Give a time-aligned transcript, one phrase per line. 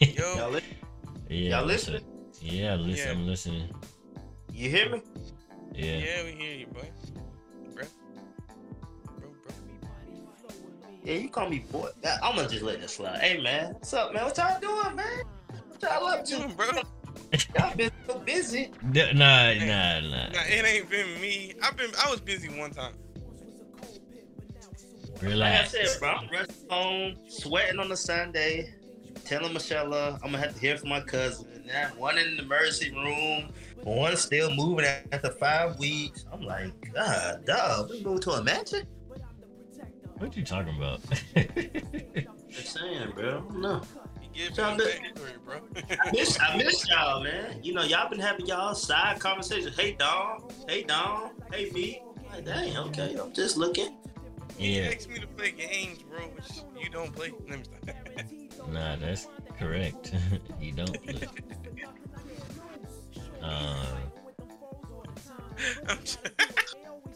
[0.00, 0.60] Yo, Y'all, li-
[1.28, 1.94] Yeah, y'all listen.
[1.94, 2.02] listening?
[2.40, 3.06] Yeah, listen.
[3.06, 3.12] Yeah.
[3.12, 3.68] I'm listening.
[4.52, 5.02] You hear me?
[5.74, 5.96] Yeah.
[5.98, 6.90] yeah, we hear you, boy.
[7.74, 7.84] Bro.
[9.18, 9.54] Bro, bro.
[11.04, 11.88] Yeah, you call me boy.
[12.22, 13.18] I'm gonna just let this slide.
[13.20, 14.24] Hey man, what's up, man?
[14.24, 15.06] What y'all doing, man?
[15.68, 16.54] What y'all up you to?
[16.54, 16.66] bro?
[17.56, 18.70] Y'all been so busy.
[18.92, 20.28] D- Nah, nah, nah.
[20.28, 21.52] Nah, it ain't been me.
[21.62, 21.90] I've been.
[22.02, 22.92] I was busy one time.
[25.20, 25.22] Relax.
[25.22, 25.70] Like I Relax.
[25.70, 28.72] said, bro, I'm rushing home, sweating on a Sunday,
[29.26, 31.46] telling Michelle uh, I'm gonna have to hear from my cousin.
[31.66, 33.50] Now one in the emergency room,
[33.82, 36.24] one still moving after five weeks.
[36.32, 38.86] I'm like, God, dog, we moved to a mansion?
[40.18, 41.00] What you talking about?
[42.48, 43.40] Just saying, bro.
[43.54, 43.82] No.
[44.32, 45.60] You give Y'all me been- that bro.
[46.04, 47.60] I miss, I miss y'all, man.
[47.62, 49.76] You know, y'all been having y'all side conversations.
[49.78, 50.48] Hey, Dom.
[50.68, 51.32] Hey, Dom.
[51.52, 52.02] Hey, me.
[52.32, 53.16] Like, dang, okay.
[53.20, 53.96] I'm just looking.
[54.58, 54.90] You yeah.
[54.94, 57.32] asked me to play games, bro, which you don't play.
[57.48, 58.26] Let me stop.
[58.70, 60.12] Nah, that's correct.
[60.60, 61.06] you don't.
[61.06, 61.42] Look.
[63.42, 63.86] Uh,
[65.88, 65.98] I'm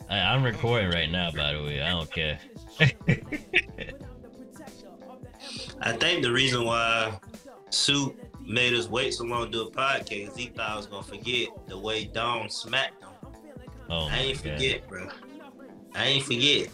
[0.09, 1.81] I, I'm recording right now, by the way.
[1.83, 2.39] I don't care.
[5.81, 7.19] I think the reason why
[7.71, 8.15] Sue
[8.47, 11.49] made us wait so long to do a podcast, he thought I was gonna forget
[11.69, 13.09] the way Dom smacked him.
[13.89, 14.55] Oh I ain't god.
[14.55, 15.09] forget, bro.
[15.95, 16.69] I ain't forget.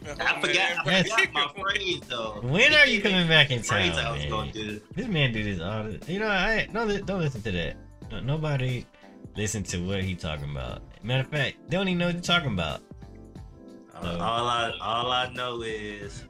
[0.00, 0.86] You been I forgot.
[0.86, 2.40] I forgot my phrase though.
[2.42, 4.80] When are you coming back in Phrase town, I was gonna do.
[4.94, 5.84] This man do this all.
[5.84, 7.76] The, you know, I don't li- don't listen to that.
[8.10, 8.86] No- Nobody
[9.36, 10.82] listen to what he talking about.
[11.02, 12.80] Matter of fact, they don't even know what you're talking about.
[13.94, 16.24] Uh, all I all I know is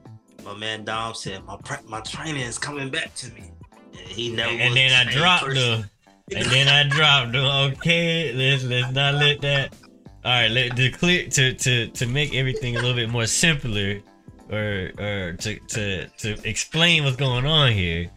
[0.44, 3.50] my man Dom said my pre- my training is coming back to me.
[3.92, 4.50] And he never.
[4.50, 5.80] and was then the I dropped person.
[5.82, 5.88] the.
[6.36, 7.72] And then I dropped the.
[7.78, 9.72] Okay, let's let's not let that.
[10.24, 14.00] All right, let the clear to to to make everything a little bit more simpler,
[14.50, 18.10] or or to to to explain what's going on here.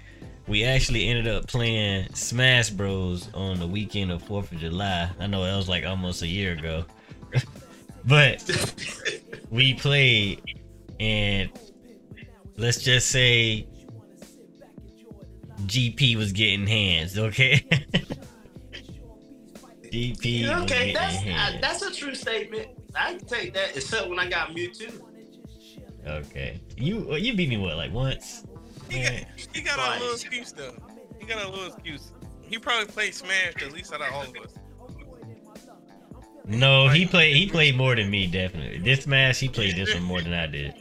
[0.48, 5.12] We actually ended up playing Smash Bros on the weekend of Fourth of July.
[5.20, 6.86] I know that was like almost a year ago,
[8.06, 8.44] but
[9.52, 10.42] we played,
[11.00, 11.52] and
[12.58, 13.68] let's just say
[15.68, 17.18] GP was getting hands.
[17.18, 17.64] Okay.
[19.92, 21.56] GP was okay, that's hands.
[21.56, 22.70] uh, that's a true statement.
[22.96, 25.02] I can take that, except when I got Mewtwo.
[26.08, 26.60] Okay.
[26.78, 28.44] You you beat me what like once?
[28.90, 29.14] He got,
[29.54, 30.74] he got a little excuse though.
[31.20, 32.12] He got a little excuse.
[32.42, 34.54] He probably played Smash the least out of all of us.
[36.46, 38.80] No, he played he played more than me definitely.
[38.80, 40.74] This match he played this one more than I did.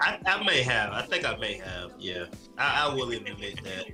[0.00, 0.92] I, I may have.
[0.92, 1.90] I think I may have.
[1.98, 3.86] Yeah, I, I will admit that.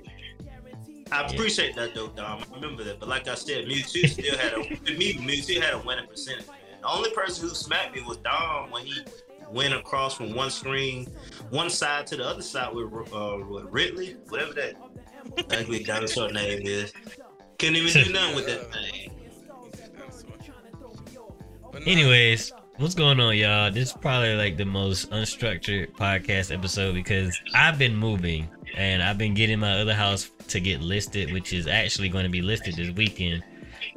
[1.11, 1.27] I Yeah.
[1.31, 2.43] appreciate that though, Dom.
[2.51, 2.99] I remember that.
[2.99, 5.13] But like I said, Mewtwo still had a with me.
[5.15, 6.47] Mewtwo had a winning percentage.
[6.47, 6.55] Man.
[6.81, 9.01] The only person who smacked me was Dom when he
[9.51, 11.05] went across from one screen,
[11.51, 14.75] one side to the other side with uh, with Ridley, whatever that
[15.51, 16.91] ugly dinosaur name is.
[17.59, 19.11] Couldn't even do nothing with that thing.
[21.85, 23.69] Anyways, what's going on, y'all?
[23.71, 29.17] This is probably like the most unstructured podcast episode because I've been moving and I've
[29.17, 32.75] been getting my other house to get listed, which is actually going to be listed
[32.75, 33.43] this weekend.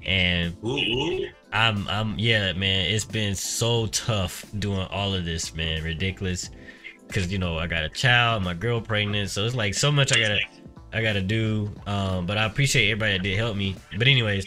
[0.05, 1.29] And Ooh, ooh.
[1.53, 2.91] I'm I'm yeah, man.
[2.91, 5.83] It's been so tough doing all of this, man.
[5.83, 6.51] Ridiculous.
[7.11, 10.13] Cause you know I got a child, my girl pregnant, so it's like so much
[10.15, 10.41] I gotta
[10.93, 11.71] I gotta do.
[11.87, 13.77] Um, but I appreciate everybody that did help me.
[13.97, 14.47] But anyways,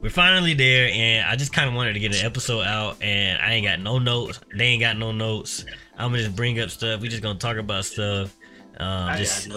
[0.00, 3.40] we're finally there, and I just kind of wanted to get an episode out, and
[3.42, 4.40] I ain't got no notes.
[4.56, 5.66] They ain't got no notes.
[5.98, 7.00] I'm gonna just bring up stuff.
[7.00, 8.34] We just gonna talk about stuff.
[8.78, 9.48] Um, I just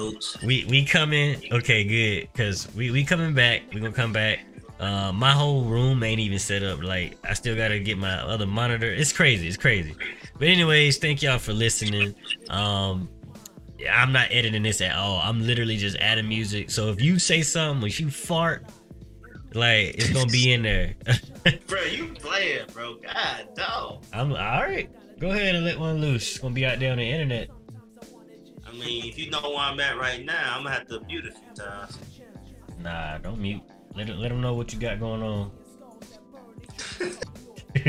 [0.44, 4.40] we we coming okay good because we we coming back we gonna come back.
[4.80, 8.46] Uh my whole room ain't even set up like i still gotta get my other
[8.46, 8.92] monitor.
[8.92, 9.96] It's crazy it's crazy.
[10.38, 12.14] But anyways thank y'all for listening.
[12.50, 13.10] Um
[13.80, 15.20] yeah, i'm not editing this at all.
[15.24, 16.70] I'm literally just adding music.
[16.70, 18.66] So if you say something if you fart
[19.54, 20.94] like it's gonna be in there.
[21.68, 22.96] Bro, you playing, bro.
[22.96, 24.04] God, dog.
[24.14, 24.90] i'm all right.
[25.18, 26.30] Go ahead and let one loose.
[26.32, 27.50] It's gonna be out there on the internet
[28.78, 31.32] mean, if you know where I'm at right now, I'm gonna have to mute a
[31.32, 31.98] few times.
[32.80, 33.62] nah don't mute
[33.96, 35.52] let, it- let them know what you got going on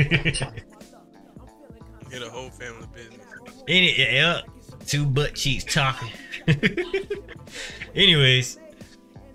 [2.09, 3.25] Get a whole family business.
[3.67, 4.41] Any, yeah,
[4.87, 6.09] two butt cheeks talking.
[7.95, 8.57] Anyways,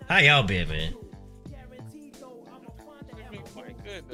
[0.09, 0.95] how y'all been, man?
[3.11, 4.05] It's been quite good.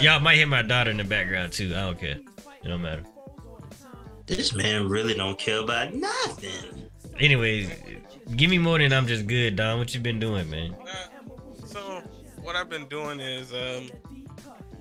[0.00, 1.72] Y'all might hear my daughter in the background too.
[1.74, 2.18] I don't care.
[2.62, 3.02] It don't matter.
[4.26, 6.90] This man really don't care about nothing.
[7.20, 7.70] Anyways,
[8.34, 9.78] give me more than I'm just good, Don.
[9.78, 10.74] What you been doing, man?
[10.82, 12.02] Uh, so
[12.42, 13.90] what I've been doing is um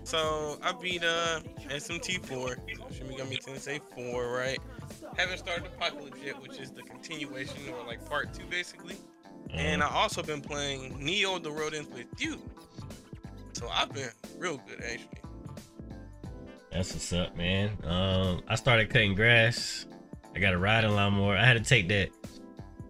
[0.03, 4.59] so I beat uh SMT4, so Shin Megami Tensei 4, right?
[5.18, 8.98] Haven't started Apocalypse yet, which is the continuation or like part two basically.
[9.51, 12.39] and Uh, I also been playing Neo the Rodent with you.
[13.53, 15.21] So I've been real good actually.
[16.75, 17.69] That's what's up, man.
[17.86, 19.86] Um, I started cutting grass.
[20.36, 21.38] I got a riding lawnmower.
[21.38, 22.10] I had to take that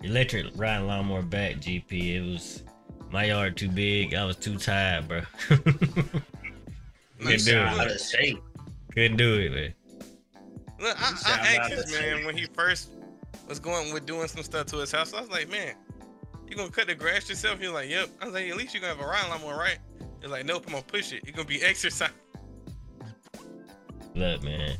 [0.01, 1.57] electric riding lawnmower back.
[1.57, 2.15] GP.
[2.15, 2.63] It was
[3.11, 4.15] my yard too big.
[4.15, 5.21] I was too tired, bro.
[5.47, 6.23] Couldn't
[7.19, 7.45] Nice.
[7.45, 7.95] do Sound out it.
[7.95, 8.41] of shape.
[8.91, 9.73] Couldn't do it, man.
[10.79, 12.25] Look, I, I asked this man shape.
[12.25, 12.89] when he first
[13.47, 15.13] was going with doing some stuff to his house.
[15.13, 15.75] I was like, man,
[16.49, 17.59] you gonna cut the grass yourself?
[17.59, 18.09] He was like, yep.
[18.19, 19.77] I was like, at least you're gonna have a riding lawnmower, right?
[20.21, 21.21] He's like, nope, I'm gonna push it.
[21.23, 22.09] It's gonna be exercise.
[24.15, 24.77] Look, man.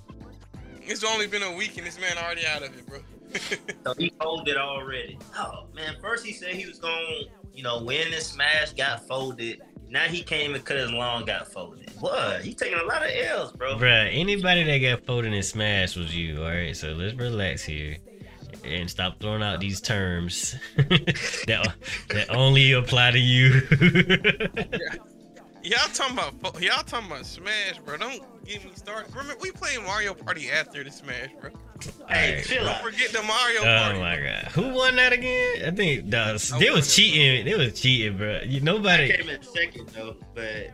[0.82, 3.00] It's only been a week and this man already out of it, bro.
[3.86, 5.20] So he folded already.
[5.38, 7.24] Oh man, first he said he was gonna,
[7.54, 9.62] you know, win this smash, got folded.
[9.90, 11.92] Now he came and cut his lawn, got folded.
[12.00, 12.46] What?
[12.46, 13.76] You taking a lot of L's, bro.
[13.76, 16.78] Bruh, anybody that got folded and smashed was you, alright?
[16.78, 17.98] So let's relax here.
[18.64, 21.74] And stop throwing out these terms that
[22.10, 23.62] that only apply to you.
[25.66, 27.98] y'all talking about y'all talking about Smash, bro?
[27.98, 29.12] Don't get me started.
[29.16, 31.50] Remember, we played Mario Party after the Smash, bro.
[32.08, 32.46] Hey, Alright.
[32.46, 32.82] chill Don't out.
[32.82, 33.98] forget the Mario Oh Party.
[33.98, 34.52] Oh my god.
[34.54, 35.64] Who won that again?
[35.66, 36.18] I think the,
[36.54, 37.46] I they won was cheating.
[37.46, 38.42] They was cheating, bro.
[38.46, 39.12] You, I nobody.
[39.12, 40.72] came in second though, but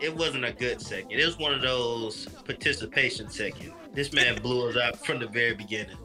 [0.00, 1.10] it wasn't a good second.
[1.12, 3.72] It was one of those participation second.
[3.94, 5.96] This man blew us out from the very beginning.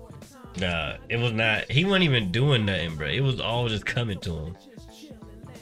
[0.59, 1.69] Nah, it was not.
[1.71, 3.07] He wasn't even doing nothing, bro.
[3.07, 4.57] It was all just coming to him.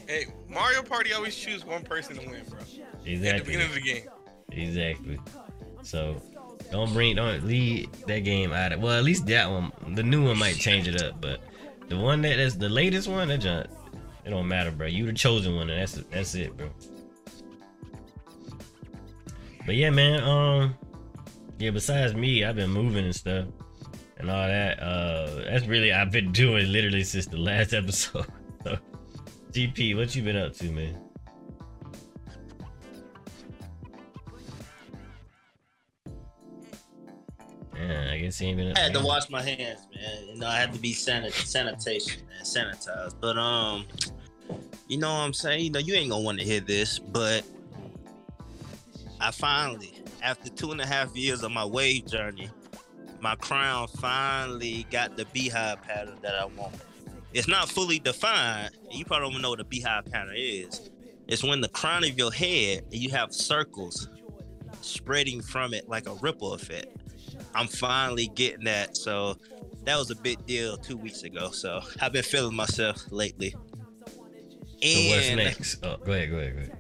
[0.08, 2.60] Hey, Mario Party always choose one person to win, bro.
[3.06, 3.30] Exactly.
[3.30, 4.04] At the beginning of the game.
[4.52, 5.20] Exactly.
[5.84, 6.22] So
[6.72, 10.26] don't bring don't lead that game out of well at least that one the new
[10.26, 11.42] one might change it up, but
[11.90, 13.68] the one that is the latest one, that junk,
[14.26, 14.88] it don't matter, bro.
[14.88, 16.70] You the chosen one and that's that's it, bro.
[19.66, 20.76] But yeah, man, um
[21.60, 23.46] yeah, besides me, I've been moving and stuff
[24.18, 24.80] and all that.
[24.82, 28.26] Uh that's really I've been doing literally since the last episode.
[29.58, 30.96] GP, what you been up to, man?
[37.76, 38.78] Yeah, I guess he ain't been.
[38.78, 40.28] I had to wash my hands, man.
[40.28, 43.16] You know, I had to be sanit- sanitation, man, sanitized.
[43.20, 43.88] But um,
[44.88, 45.64] you know what I'm saying?
[45.64, 47.44] You know, you ain't gonna want to hear this, but
[49.20, 52.52] I finally, after two and a half years of my wave journey,
[53.22, 56.76] my crown finally got the beehive pattern that I want.
[57.38, 58.72] It's not fully defined.
[58.90, 60.90] You probably don't even know what a beehive pattern is.
[61.28, 64.10] It's when the crown of your head you have circles
[64.82, 66.88] spreading from it like a ripple effect.
[67.54, 68.98] I'm finally getting that.
[68.98, 69.38] So
[69.84, 71.52] that was a big deal two weeks ago.
[71.52, 73.52] So I've been feeling myself lately.
[74.82, 75.86] So what's next?
[75.86, 76.78] Oh, go ahead, go ahead, go ahead.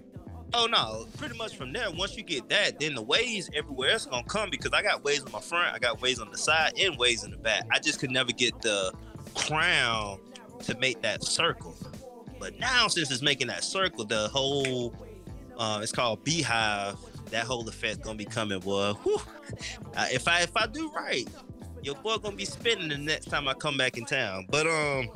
[0.56, 1.92] Oh no, pretty much from there.
[1.92, 5.22] Once you get that, then the waves everywhere else gonna come because I got waves
[5.24, 7.68] on my front, I got waves on the side, and waves in the back.
[7.72, 8.92] I just could never get the
[9.36, 10.20] crown
[10.60, 11.76] to make that circle.
[12.40, 14.94] But now since it's making that circle, the whole
[15.58, 16.96] uh, it's called beehive.
[17.32, 18.94] That whole effect gonna be coming, boy.
[19.96, 21.28] Uh, if I if I do right,
[21.82, 24.46] your boy gonna be spinning the next time I come back in town.
[24.50, 25.10] But um,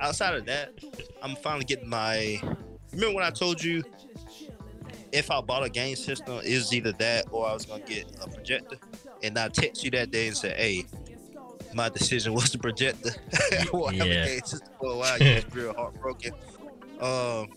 [0.00, 0.72] outside of that,
[1.22, 2.40] I'm finally getting my.
[2.92, 3.82] Remember when I told you
[5.12, 8.06] if I bought a game system, it was either that or I was gonna get
[8.22, 8.76] a projector.
[9.22, 10.86] And I text you that day and said, "Hey,
[11.74, 13.10] my decision was the projector.
[13.50, 14.02] I Yeah.
[14.04, 15.18] a game system for a while.
[15.52, 16.32] Real heartbroken."
[17.00, 17.48] Um,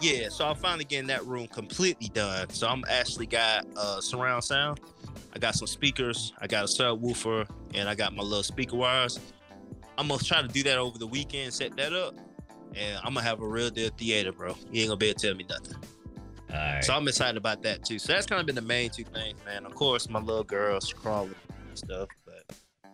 [0.00, 2.48] yeah, so I'm finally getting that room completely done.
[2.50, 4.80] So I'm actually got uh, surround sound.
[5.34, 6.32] I got some speakers.
[6.38, 9.20] I got a subwoofer, and I got my little speaker wires.
[9.98, 12.14] I'm gonna try to do that over the weekend, set that up,
[12.74, 14.54] and I'm gonna have a real deal theater, bro.
[14.70, 15.76] You ain't gonna be able to tell me nothing.
[16.50, 16.84] All right.
[16.84, 17.98] So I'm excited about that too.
[17.98, 19.66] So that's kind of been the main two things, man.
[19.66, 21.34] Of course, my little girl, crawling
[21.68, 22.08] and stuff,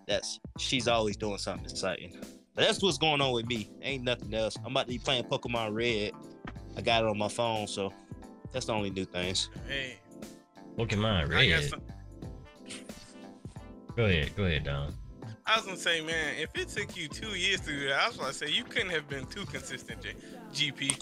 [0.07, 2.17] that's she's always doing something exciting.
[2.55, 3.71] But that's what's going on with me.
[3.81, 4.57] Ain't nothing else.
[4.65, 6.13] I'm about to be playing Pokemon Red.
[6.77, 7.93] I got it on my phone, so
[8.53, 9.49] that's the only new things.
[9.69, 9.99] Hey,
[10.79, 11.65] Pokemon I got Red.
[11.71, 11.81] some.
[13.97, 14.95] Go ahead, go ahead, Don.
[15.45, 18.09] I was gonna say, man, if it took you two years to do that, I
[18.09, 20.15] was gonna say you couldn't have been too consistent, J-
[20.71, 20.99] GP.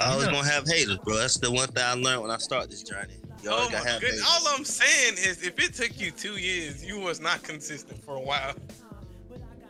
[0.00, 1.16] I always gonna have haters, bro.
[1.16, 3.14] That's the one thing I learned when I start this journey.
[3.48, 4.22] Always Oh my goodness!
[4.26, 8.16] All I'm saying is, if it took you two years, you was not consistent for
[8.16, 8.54] a while.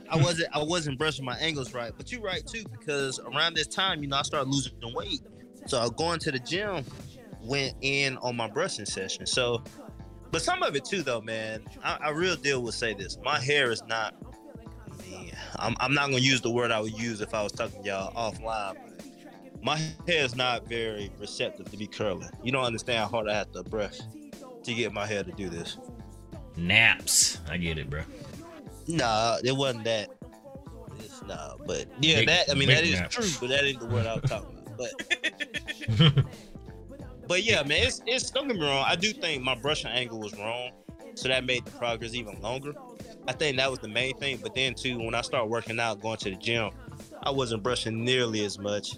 [0.09, 3.67] I wasn't I wasn't brushing my angles right, but you're right too because around this
[3.67, 5.23] time, you know, I started losing the weight.
[5.67, 6.85] So going to the gym
[7.43, 9.27] went in on my brushing session.
[9.27, 9.63] So,
[10.31, 11.63] but some of it too, though, man.
[11.83, 14.15] I, I real deal will say this: my hair is not.
[15.57, 17.89] I'm, I'm not gonna use the word I would use if I was talking to
[17.89, 18.77] y'all offline.
[19.63, 19.77] My
[20.07, 22.29] hair is not very receptive to be curling.
[22.43, 24.01] You don't understand how hard I have to brush
[24.65, 25.79] to get my hair to do this.
[26.57, 27.39] Naps.
[27.49, 28.03] I get it, bro.
[28.89, 30.11] Nah, it wasn't that.
[31.27, 33.15] Nah, but yeah, Big- that I mean that is naps.
[33.15, 34.91] true, but that ain't the word I was talking about.
[35.97, 36.25] But
[37.29, 38.85] but yeah, man, it's it's don't get me wrong.
[38.87, 40.71] I do think my brushing angle was wrong,
[41.15, 42.73] so that made the progress even longer.
[43.29, 44.39] I think that was the main thing.
[44.43, 46.71] But then too, when I started working out, going to the gym,
[47.23, 48.97] I wasn't brushing nearly as much.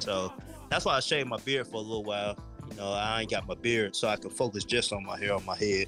[0.00, 0.32] So
[0.70, 2.36] that's why I shaved my beard for a little while.
[2.70, 5.34] You know, I ain't got my beard, so I could focus just on my hair
[5.34, 5.86] on my head.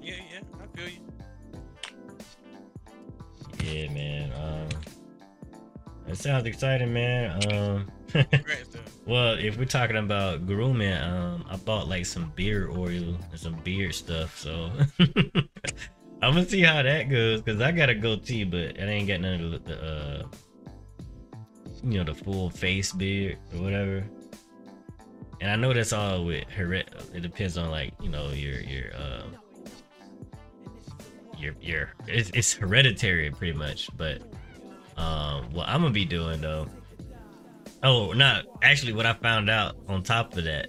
[0.00, 0.98] Yeah, yeah, I feel you.
[3.62, 4.32] yeah, man.
[4.32, 4.68] Um,
[6.08, 7.52] it sounds exciting, man.
[7.52, 7.90] Um,
[9.06, 13.54] well, if we're talking about grooming, um, I bought like some beard oil and some
[13.62, 14.70] beard stuff, so
[16.22, 17.42] I'm gonna see how that goes.
[17.42, 20.26] Cause I got a goatee, but it ain't got none of the, uh,
[21.84, 24.04] you know, the full face beard or whatever.
[25.40, 26.86] And I know that's all with heret.
[27.14, 29.36] It depends on like you know your your um
[31.36, 33.88] your your it's, it's hereditary pretty much.
[33.96, 34.22] But
[34.96, 36.68] um, what I'm gonna be doing though.
[37.82, 38.92] Oh, not actually.
[38.92, 40.68] What I found out on top of that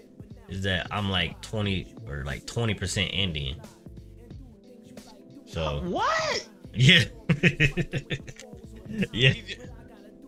[0.49, 3.61] is that I'm like 20 or like 20 percent Indian.
[5.45, 6.49] So What?
[6.73, 7.03] yeah,
[9.11, 9.59] yeah, He j-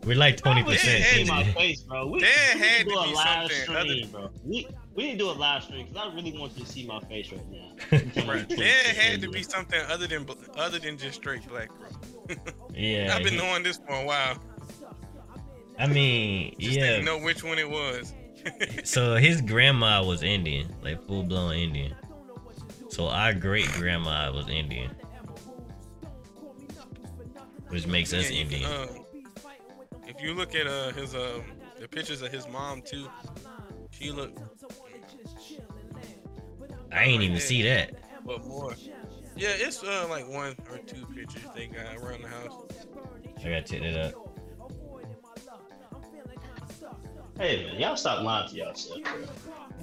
[0.06, 1.56] we're like 20 percent Yeah, in my Indian.
[1.56, 2.08] face, bro.
[2.08, 4.30] We, There we need to do a live stream, bro.
[4.44, 6.86] We we need to do a live stream because I really want you to see
[6.86, 7.72] my face right now.
[7.92, 10.26] Bruh, there had to be something other than
[10.58, 12.36] other than just straight black, bro.
[12.74, 14.38] Yeah, I've been he- knowing this for a while.
[15.78, 16.86] I mean, Just yeah.
[16.92, 18.14] didn't know which one it was.
[18.84, 21.96] So his grandma was Indian, like full blown Indian.
[22.90, 24.92] So our great grandma was Indian,
[27.70, 28.72] which makes us Yeah, can, Indian.
[28.72, 29.05] uh, if
[30.26, 31.44] you look at uh his um
[31.80, 33.08] the pictures of his mom too,
[33.92, 34.32] she look
[36.92, 37.92] I ain't even see that.
[38.26, 38.74] but more.
[39.36, 42.64] Yeah, it's uh like one or two pictures they got around the house.
[43.40, 44.32] I gotta check that out.
[47.38, 49.14] Hey man, y'all stop lying to yourself, bro.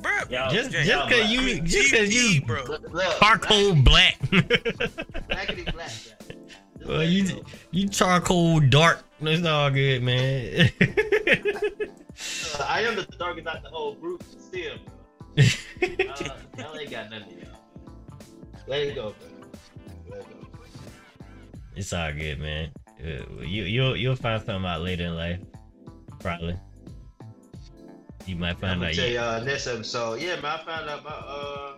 [0.00, 1.30] Bruh, Y'all, Just, yeah, just y'all cause black.
[1.30, 2.64] you, I mean, just cause you bro.
[2.64, 4.18] Look, look, charcoal black.
[4.30, 5.92] blackity black.
[6.92, 9.02] Well, you, you charcoal dark.
[9.20, 10.70] That's all good, man.
[10.80, 14.74] Uh, I am the darkest out the whole group, still.
[15.38, 15.42] Uh,
[16.58, 17.48] y'all ain't got none of y'all.
[18.66, 20.18] Let it go, bro.
[20.18, 20.48] Let it go.
[21.74, 22.70] it's all good, man.
[23.02, 25.40] Uh, you, you'll, you'll find something out later in life,
[26.20, 26.56] probably.
[28.26, 28.94] You might I'm find gonna out.
[28.94, 30.20] tell You, y'all this episode.
[30.20, 31.74] Yeah, man, I found out my uh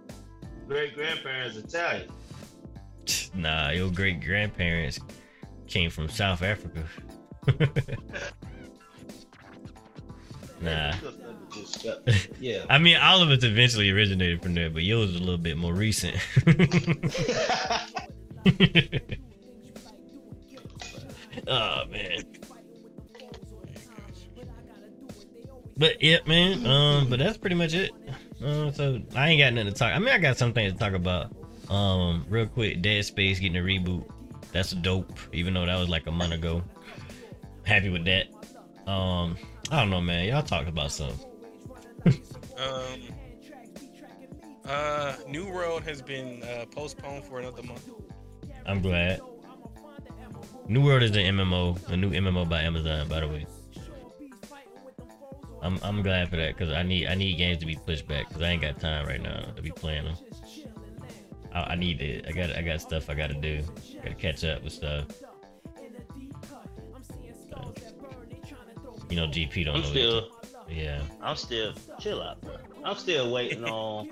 [0.69, 2.11] great grandparents Italian.
[3.35, 5.01] Nah, your great grandparents
[5.67, 6.85] came from South Africa.
[10.61, 10.95] nah.
[12.41, 12.65] Yeah.
[12.69, 15.57] I mean, all of us eventually originated from there, but yours is a little bit
[15.57, 16.17] more recent.
[21.47, 22.25] oh man.
[25.77, 26.67] But yeah, man.
[26.67, 27.91] Um, but that's pretty much it.
[28.43, 29.93] Um, so I ain't got nothing to talk.
[29.95, 31.35] I mean, I got some things to talk about.
[31.71, 34.09] Um, real quick, Dead Space getting a reboot.
[34.53, 35.19] That's dope.
[35.33, 36.63] Even though that was like a month ago.
[37.65, 38.27] Happy with that.
[38.87, 39.37] Um,
[39.71, 40.29] I don't know, man.
[40.29, 41.19] Y'all talk about something.
[42.57, 43.01] Um,
[44.65, 47.89] uh, New World has been uh, postponed for another month.
[48.67, 49.21] I'm glad.
[50.69, 53.47] New World is an MMO, a new MMO by Amazon, by the way.
[55.63, 58.29] I'm I'm glad for that because I need I need games to be pushed back
[58.29, 60.17] because I ain't got time right now to be playing them.
[61.55, 62.27] I, I need it.
[62.29, 63.63] I got I got stuff I got to do.
[64.03, 65.07] Got to catch up with stuff.
[69.11, 69.89] You know, GP don't I'm know.
[69.89, 70.29] still.
[70.69, 71.01] Yeah.
[71.23, 72.57] I'm still chill out, bro.
[72.85, 74.09] I'm still waiting on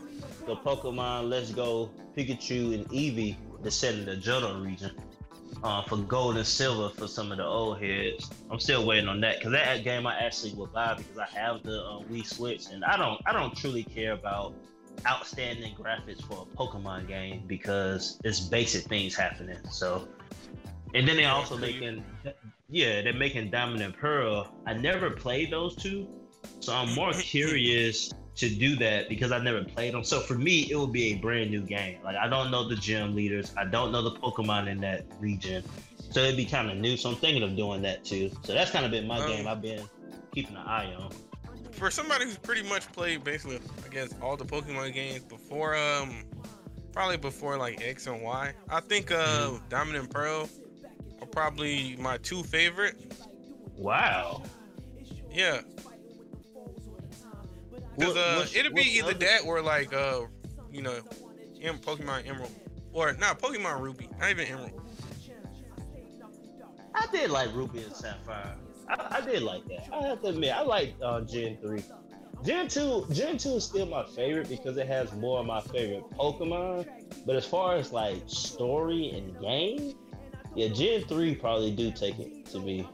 [0.47, 4.93] the Pokemon Let's Go Pikachu and Eevee to set in the Johto region.
[5.63, 8.29] Uh, for gold and silver for some of the old heads.
[8.51, 11.63] I'm still waiting on that because that game I actually will buy because I have
[11.63, 14.55] the uh, Wii Switch and I don't I don't truly care about
[15.07, 19.59] outstanding graphics for a Pokemon game because it's basic things happening.
[19.71, 20.09] So,
[20.95, 22.05] and then they also making
[22.69, 24.53] yeah they're making Diamond and Pearl.
[24.67, 26.09] I never played those two,
[26.61, 30.05] so I'm more curious to do that because I never played them.
[30.05, 31.99] So for me, it would be a brand new game.
[32.03, 35.63] Like I don't know the gym leaders, I don't know the Pokemon in that region,
[36.11, 36.97] so it'd be kind of new.
[36.97, 38.31] So I'm thinking of doing that too.
[38.45, 39.87] So that's kind of been my Um, game I've been
[40.35, 41.13] keeping an eye on.
[41.83, 46.23] For somebody who's pretty much played basically, I guess, all the Pokemon games before, um,
[46.93, 49.69] probably before like X and Y, I think uh, Mm-hmm.
[49.69, 50.49] Diamond and Pearl
[51.21, 52.95] are probably my two favorite.
[53.77, 54.45] Wow.
[55.33, 55.63] Yeah,
[57.99, 60.21] because uh, what's- it'll be either other- that or like uh,
[60.71, 61.01] you know,
[61.61, 62.53] em- Pokemon Emerald
[62.93, 64.81] or not Pokemon Ruby, not even Emerald.
[66.95, 68.55] I did like Ruby and Sapphire.
[68.93, 69.89] I, I did like that.
[69.93, 71.83] I have to admit, I like uh, Gen three.
[72.45, 76.05] Gen two, Gen two is still my favorite because it has more of my favorite
[76.11, 76.87] Pokemon.
[77.25, 79.95] But as far as like story and game,
[80.55, 82.89] yeah, Gen three probably do take it to me.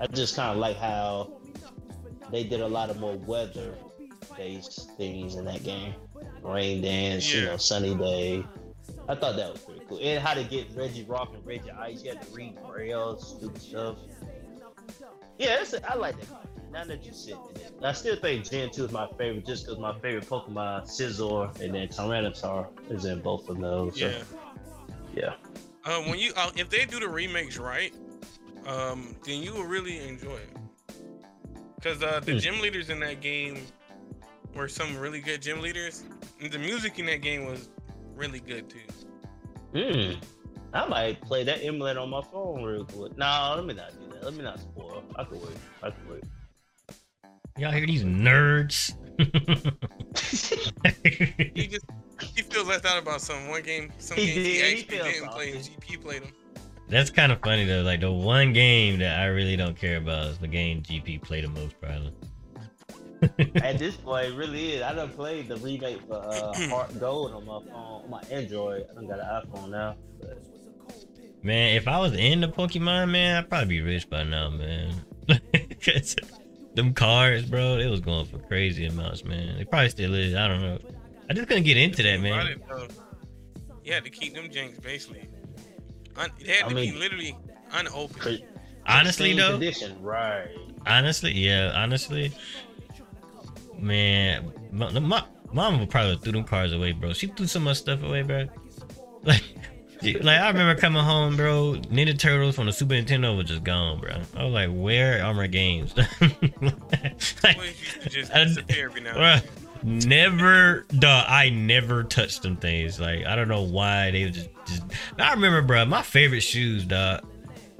[0.00, 1.32] I just kind of like how
[2.30, 3.76] they did a lot of more weather
[4.36, 5.94] based things in that game.
[6.42, 8.44] Rain dance, you know, sunny day.
[9.08, 9.98] I thought that was pretty cool.
[10.02, 12.02] And how to get Regirock and Regice.
[12.04, 13.96] You had to read braille, stupid stuff.
[15.38, 16.28] Yeah, it's I like that.
[16.72, 19.78] Now that you said it, I still think Gen 2 is my favorite just because
[19.78, 23.98] my favorite Pokemon, Scizor, and then Tyranitar is in both of those.
[23.98, 24.22] So, Yeah.
[25.14, 25.34] yeah.
[25.84, 27.94] Um, when you uh, if they do the remakes right,
[28.66, 30.56] um, then you will really enjoy it.
[31.82, 32.38] Cause uh, the Hmm.
[32.38, 33.58] gym leaders in that game
[34.54, 36.02] were some really good gym leaders.
[36.40, 37.68] And the music in that game was
[38.16, 38.80] really good too.
[39.72, 40.12] Hmm.
[40.72, 43.16] I might play that emulator on my phone real quick.
[43.16, 44.24] No, let me not do that.
[44.24, 44.85] Let me not spoil.
[45.16, 45.56] I could wait.
[45.82, 46.24] I could wait.
[47.58, 48.94] Y'all hear these nerds?
[51.54, 51.84] He just
[52.34, 53.90] he feels left out about some one game.
[53.98, 55.52] Some He games did, he actually feels didn't play.
[55.52, 55.60] and.
[55.60, 56.32] GP played them.
[56.88, 57.82] That's kind of funny though.
[57.82, 61.40] Like the one game that I really don't care about is the game GP play
[61.40, 62.12] the most probably.
[63.56, 64.82] At this point, it really is.
[64.82, 68.86] I done played the remake for uh, Heart Gold on my phone, on my Android.
[68.90, 69.96] I done got an iPhone now.
[70.20, 70.42] But
[71.42, 74.94] Man, if I was in the Pokemon, man, I'd probably be rich by now, man.
[75.80, 76.16] 'Cause
[76.74, 79.56] them cards, bro, it was going for crazy amounts, man.
[79.58, 80.34] It probably still is.
[80.34, 80.78] I don't know.
[81.30, 82.46] I just couldn't get into that, man.
[82.48, 82.86] it, though,
[83.84, 85.28] you had to keep them janks basically.
[86.16, 87.36] Un- it had I to mean- be literally
[87.72, 88.42] unopened.
[88.88, 90.46] Honestly, though, condition, right?
[90.86, 92.32] honestly, yeah, honestly,
[93.78, 97.12] man, my, my mom would probably threw them cards away, bro.
[97.12, 98.46] She threw so much stuff away, bro.
[99.24, 99.56] Like, she-
[100.22, 101.74] like I remember coming home, bro.
[101.90, 104.16] Ninja Turtles from the Super Nintendo was just gone, bro.
[104.36, 105.94] I was like, where are my games?
[107.42, 109.42] Like, Boys used to just I- disappear every now Bruh,
[109.82, 112.98] never dog i never touched them things.
[112.98, 114.82] Like i don't know why they just, just
[115.18, 117.24] i remember bro my favorite shoes dog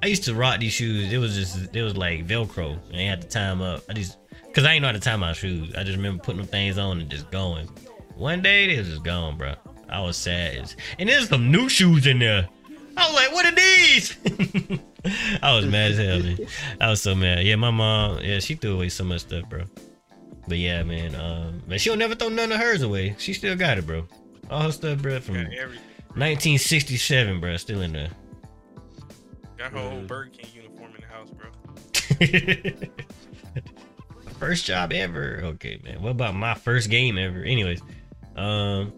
[0.02, 1.12] i used to rock these shoes.
[1.12, 2.72] It was just it was like velcro.
[2.88, 3.82] And they had to tie them up.
[3.88, 5.74] I just because i ain't know how to tie my shoes.
[5.74, 7.68] I just remember putting them things on and just going.
[8.14, 9.54] One day they was just gone bro
[9.88, 12.48] i was sad and there's some new shoes in there
[12.96, 14.16] i was like what are these
[15.42, 16.38] i was mad as hell man
[16.80, 19.64] i was so mad yeah my mom yeah she threw away so much stuff bro
[20.48, 23.16] but yeah, man, um, man, she'll never throw none of hers away.
[23.18, 24.06] She still got it, bro.
[24.48, 28.10] All her stuff, bro, from 1967, bro, still in there.
[29.58, 31.48] Got her old Burger King uniform in the house, bro.
[34.38, 35.40] first job ever.
[35.42, 36.00] Okay, man.
[36.00, 37.42] What about my first game ever?
[37.42, 37.82] Anyways,
[38.36, 38.92] um,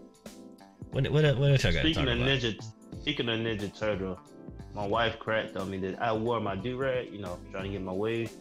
[0.91, 2.27] what what what else I got to Speaking of about?
[2.27, 2.71] Ninja,
[3.01, 4.19] speaking of Ninja Turtle,
[4.73, 7.69] my wife cracked on me that I wore my do rag, you know, trying to
[7.69, 8.31] get my wave.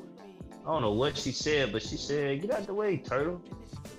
[0.65, 3.41] I don't know what she said, but she said, "Get out the way, turtle."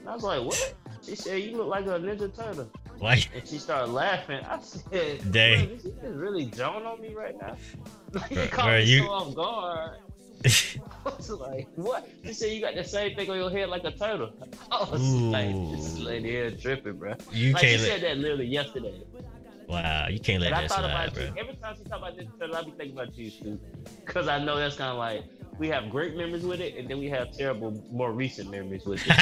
[0.01, 3.47] And I was like, "What?" She said, "You look like a Ninja Turtle," Like, and
[3.47, 4.41] she started laughing.
[4.45, 5.67] I said, Dang.
[5.67, 7.55] "Bro, Is really Joan on me right now?"
[8.13, 9.97] Like, Bro, caught bro, me you- so off guard.
[10.45, 13.83] I was like, "What?" She said, "You got the same thing on your head like
[13.83, 14.31] a turtle."
[14.71, 16.03] I was like, "This Ooh.
[16.03, 18.09] lady here tripping, bro." you Like can't said let.
[18.09, 19.01] that literally yesterday.
[19.67, 21.23] Wow, you can't let And that slide, bro.
[21.23, 21.33] you.
[21.37, 23.59] Every time she talk about this turtle, I be thinking about you, Stu.
[24.05, 25.25] Because I know that's kind of like
[25.59, 29.01] we have great memories with it, and then we have terrible, more recent memories with
[29.05, 29.15] it.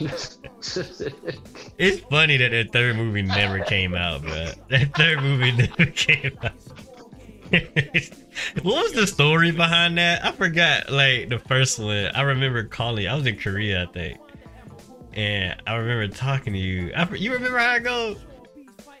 [1.78, 4.50] it's funny that that third movie never came out, bro.
[4.70, 6.52] That third movie never came out.
[8.62, 10.24] what was the story behind that?
[10.24, 10.90] I forgot.
[10.90, 13.06] Like the first one, I remember calling.
[13.06, 14.18] I was in Korea, I think,
[15.14, 16.92] and I remember talking to you.
[16.94, 18.16] I, you remember how I go?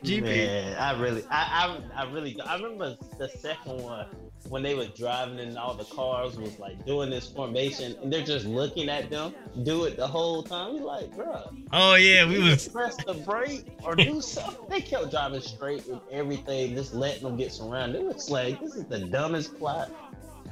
[0.04, 0.22] GP.
[0.22, 4.06] Man, I really, I, I, I really, I remember the second one
[4.48, 8.24] when they were driving and all the cars was like doing this formation, and they're
[8.24, 10.74] just looking at them do it the whole time.
[10.76, 12.68] You're like, bro, Oh yeah, we was.
[12.68, 14.68] press the brake or do something.
[14.68, 18.02] They kept driving straight with everything, just letting them get surrounded.
[18.02, 19.90] It was like this is the dumbest plot.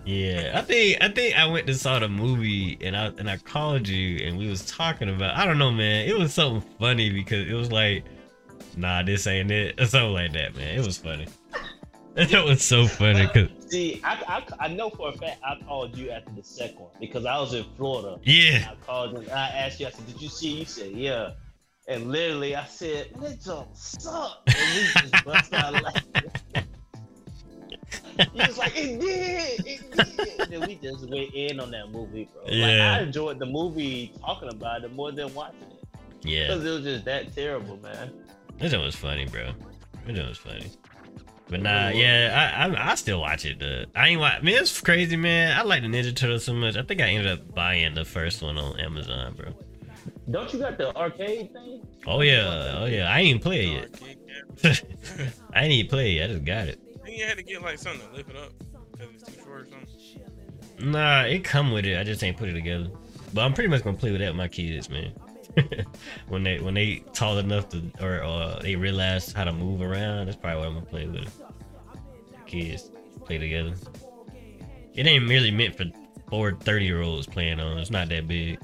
[0.05, 3.39] Yeah, I think I think I went to saw the movie and I and I
[3.39, 5.37] called you and we was talking about.
[5.37, 6.09] I don't know, man.
[6.09, 8.05] It was something funny because it was like,
[8.77, 10.79] nah, this ain't it, or something like that, man.
[10.79, 11.27] It was funny.
[12.31, 15.97] That was so funny because See, I, I, I know for a fact I called
[15.97, 18.19] you after the second one because I was in Florida.
[18.25, 20.51] yeah, I called you and I asked you, I said, Did you see?
[20.61, 21.31] You said, Yeah.
[21.89, 24.41] And literally I said, that jump suck.
[24.47, 26.03] And we just bust out laughing.
[28.33, 30.41] He was like, It did, it did.
[30.41, 32.45] And then we just went in on that movie, bro.
[32.45, 32.97] Like, Yeah.
[32.99, 35.85] I enjoyed the movie talking about it more than watching it.
[36.23, 36.47] yeah.
[36.49, 38.13] Because it was just that terrible, man.
[38.59, 39.51] That was funny, bro.
[40.07, 40.71] That was funny.
[41.49, 43.59] But nah, yeah, I, I I still watch it.
[43.59, 43.89] Dude.
[43.95, 44.43] I ain't watch.
[44.43, 45.57] Man, it's crazy, man.
[45.57, 46.77] I like the Ninja Turtles so much.
[46.77, 49.53] I think I ended up buying the first one on Amazon, bro.
[50.29, 51.87] Don't you got the arcade thing?
[52.05, 53.13] Oh yeah, oh yeah.
[53.13, 54.01] I ain't even play it
[54.65, 54.83] yet.
[55.55, 56.25] I ain't even play it.
[56.25, 56.81] I just got it.
[57.01, 58.53] I think you had to get like something to lift it up
[58.91, 60.91] because it's too short or something.
[60.91, 61.99] Nah, it come with it.
[61.99, 62.91] I just ain't put it together.
[63.33, 65.13] But I'm pretty much gonna play with that with my kids, man.
[66.29, 70.27] when they when they tall enough to or uh, they realize how to move around,
[70.27, 71.43] that's probably what I'm gonna play with.
[72.47, 72.91] Kids
[73.25, 73.75] play together.
[74.95, 75.85] It ain't really meant for
[76.29, 77.79] four 30 year olds playing on.
[77.79, 78.59] It's not that big.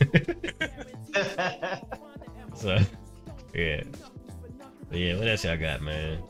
[2.56, 2.78] so
[3.54, 3.82] yeah.
[4.88, 6.22] But yeah, what else y'all got, man?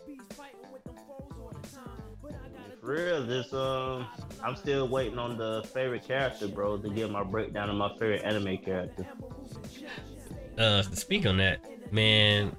[2.83, 4.07] For real, this um,
[4.42, 8.23] I'm still waiting on the favorite character, bro, to give my breakdown of my favorite
[8.25, 9.07] anime character.
[10.59, 11.61] uh speak on that
[11.92, 12.55] man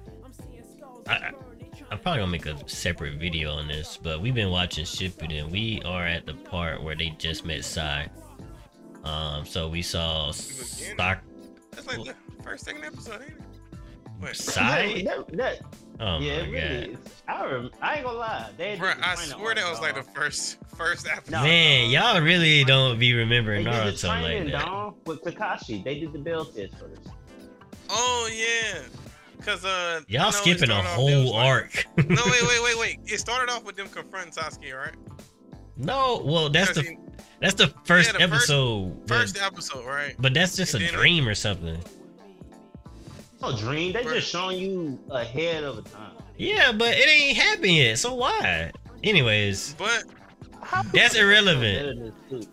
[1.06, 1.30] I, I
[1.92, 5.80] i'm probably gonna make a separate video on this but we've been watching shippuden we
[5.84, 8.08] are at the part where they just met Sai.
[9.04, 11.20] um so we saw stock
[11.70, 13.78] That's like the first, second episode, ain't it?
[14.18, 14.36] What?
[14.36, 15.02] Sai?
[15.04, 15.60] That, that,
[16.00, 16.98] oh yeah, my it really god is.
[17.28, 18.50] I, rem- I ain't gonna lie.
[18.56, 21.30] They Bro, I swear that was like the first first episode.
[21.32, 21.42] No.
[21.42, 25.82] man y'all really don't be remembering They did naruto like that dog, with Kakashi.
[25.84, 26.98] They did the build test for this.
[27.90, 28.80] Oh yeah,
[29.42, 32.42] cause uh, I know y'all skipping a started off- there whole like- arc no, wait,
[32.48, 32.98] wait, wait, wait.
[33.06, 34.94] It started off with them confronting Sasuke, right?
[35.76, 36.98] no well that's the he-
[37.40, 40.14] that's the first the first- episode but- first episode, right?
[40.18, 41.78] but that's just a and then- dream or something
[43.50, 43.92] No dream.
[43.92, 46.12] They just showing you ahead of a time.
[46.36, 48.70] yeah but it ain't happened yet so why
[49.02, 50.04] anyways But
[50.92, 51.78] That's irrelevant.
[51.78, 52.50] Better than this, too.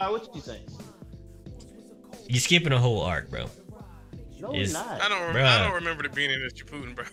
[0.00, 0.60] All right, what you saying?
[2.28, 3.46] you skipping a whole arc bro
[4.40, 5.00] No, It's- it's not.
[5.02, 5.44] I don't, rem- Bruh.
[5.46, 7.04] I don't remember the beginning of Shippuden, bro.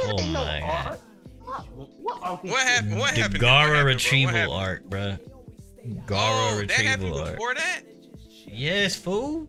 [0.00, 1.00] oh Ain't no my god arc.
[1.74, 2.98] What, what, arc What happened?
[2.98, 3.40] What the happened?
[3.42, 3.84] Gaara What happened, bro?
[3.84, 4.52] Retrieval happened?
[4.54, 5.18] arc, bruh.
[6.06, 7.30] Gaara Oh, that happened retrieval arc.
[7.32, 7.80] before that,
[8.52, 9.46] Yes, fool.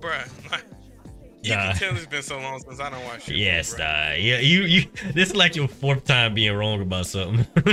[0.00, 0.64] Bruh, Like,
[1.42, 1.72] you Nah.
[1.72, 3.38] can tell it's been so long since I don't watch Shippuden.
[3.38, 3.84] Yes, bro.
[3.84, 4.12] nah.
[4.12, 4.82] Yeah, you you.
[5.14, 7.46] This is like your fourth time being wrong about something.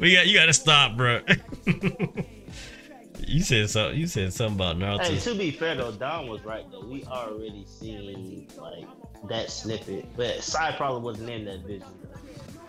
[0.00, 1.20] we got you got to stop, bro.
[3.26, 3.98] you said something.
[3.98, 5.04] You said something about Naruto.
[5.06, 6.86] Hey, to be fair though, Don was right though.
[6.86, 8.86] We already seen like
[9.28, 11.86] that snippet, but Sai probably wasn't in that vision.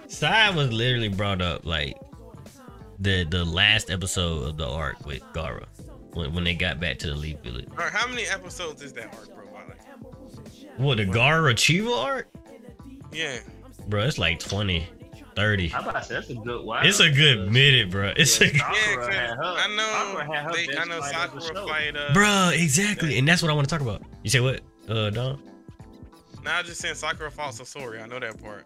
[0.07, 1.95] Sai was literally brought up like
[2.99, 5.65] the the last episode of the arc with Gaara
[6.17, 7.67] when when they got back to the Leaf Village.
[7.71, 9.45] All right, how many episodes is that arc, bro?
[9.67, 12.27] Like, What the Gaara retrieval arc,
[13.11, 13.39] yeah,
[13.87, 14.03] bro?
[14.03, 14.87] It's like 20,
[15.35, 15.73] 30.
[15.73, 16.85] I'm about to say that's a good one.
[16.85, 18.13] It's a good minute, bro.
[18.17, 18.73] It's a Yeah, yeah.
[18.73, 21.95] Sakura 'cause had her- I know, her they, I know of Sakura fight.
[21.95, 23.17] Uh, Bruh, exactly.
[23.17, 24.01] And that's what I want to talk about.
[24.23, 25.41] You say what, uh, Don?
[26.43, 28.01] Now I just saying Sakura fought Sasori.
[28.01, 28.65] I know that part.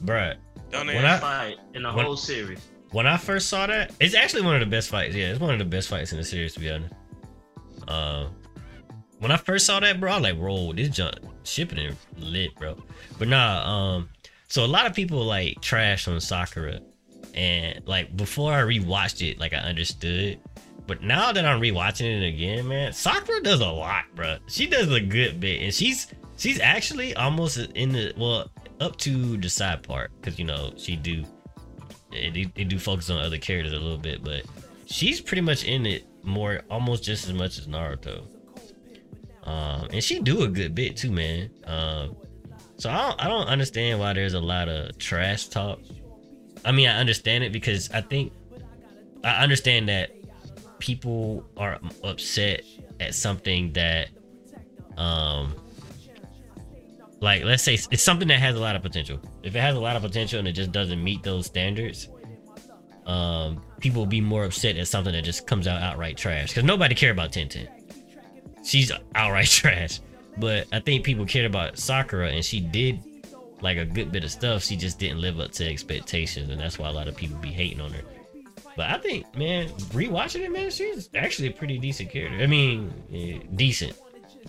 [0.00, 0.34] Bro,
[0.70, 0.94] Don't they?
[1.20, 2.60] Fight in the when- whole series.
[2.94, 5.16] When I first saw that, it's actually one of the best fights.
[5.16, 6.94] Yeah, it's one of the best fights in the series, to be honest.
[7.88, 8.28] Uh,
[9.18, 12.80] when I first saw that, bro, I like, "Whoa, this junk shipping it lit, bro."
[13.18, 14.10] But nah, um,
[14.46, 16.80] so a lot of people like trash on Sakura,
[17.34, 20.38] and like before I rewatched it, like I understood.
[20.86, 24.36] But now that I'm rewatching it again, man, Sakura does a lot, bro.
[24.46, 29.36] She does a good bit, and she's she's actually almost in the well up to
[29.36, 31.24] the side part because you know she do
[32.14, 34.44] they, they do focus on other characters a little bit, but
[34.86, 38.26] she's pretty much in it more, almost just as much as Naruto.
[39.44, 41.50] Um, and she do a good bit too, man.
[41.66, 42.16] Um,
[42.76, 45.80] so I don't, I don't understand why there's a lot of trash talk.
[46.64, 48.32] I mean, I understand it because I think
[49.22, 50.10] I understand that
[50.78, 52.62] people are upset
[53.00, 54.08] at something that,
[54.96, 55.54] um,
[57.20, 59.20] like let's say it's something that has a lot of potential.
[59.42, 62.08] If it has a lot of potential and it just doesn't meet those standards,
[63.06, 66.48] um, people will be more upset at something that just comes out outright trash.
[66.48, 67.68] Because nobody care about Tenten.
[68.64, 70.00] She's outright trash.
[70.36, 73.00] But I think people cared about Sakura, and she did
[73.60, 74.64] like a good bit of stuff.
[74.64, 77.52] She just didn't live up to expectations, and that's why a lot of people be
[77.52, 78.02] hating on her.
[78.76, 82.36] But I think, man, rewatching it, man, she's actually a pretty decent character.
[82.36, 83.96] I mean, eh, decent.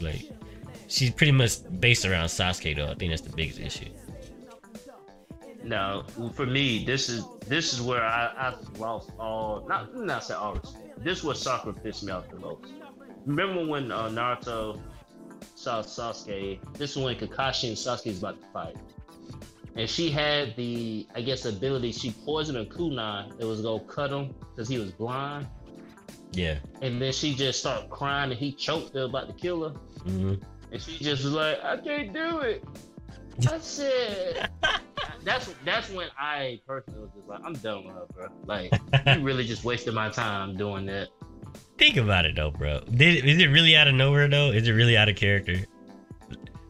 [0.01, 0.29] Like,
[0.87, 2.91] she's pretty much based around Sasuke, though.
[2.91, 3.89] I think that's the biggest issue.
[5.63, 6.03] No,
[6.35, 10.55] for me, this is this is where I, I lost all not not say all
[10.55, 11.03] respect.
[11.03, 12.65] This was Sakura pissed me off the most.
[13.25, 14.79] Remember when uh, Naruto
[15.55, 16.59] saw Sasuke?
[16.77, 18.75] This is when Kakashi and Sasuke is about to fight,
[19.75, 21.91] and she had the I guess ability.
[21.93, 25.47] She poisoned a kunai that was gonna cut him because he was blind,
[26.33, 26.59] Yeah.
[26.83, 30.35] and then she just started crying and he choked her about to kill her, hmm
[30.75, 32.63] and she just was like, "I can't do it."
[33.49, 34.49] I said,
[35.23, 38.27] that's that's when I personally was just like, I'm done with her, bro.
[38.45, 38.73] Like,
[39.07, 41.09] you really just wasted my time doing that.
[41.77, 42.81] Think about it though, bro.
[42.81, 44.51] Did, is it really out of nowhere though?
[44.51, 45.65] Is it really out of character?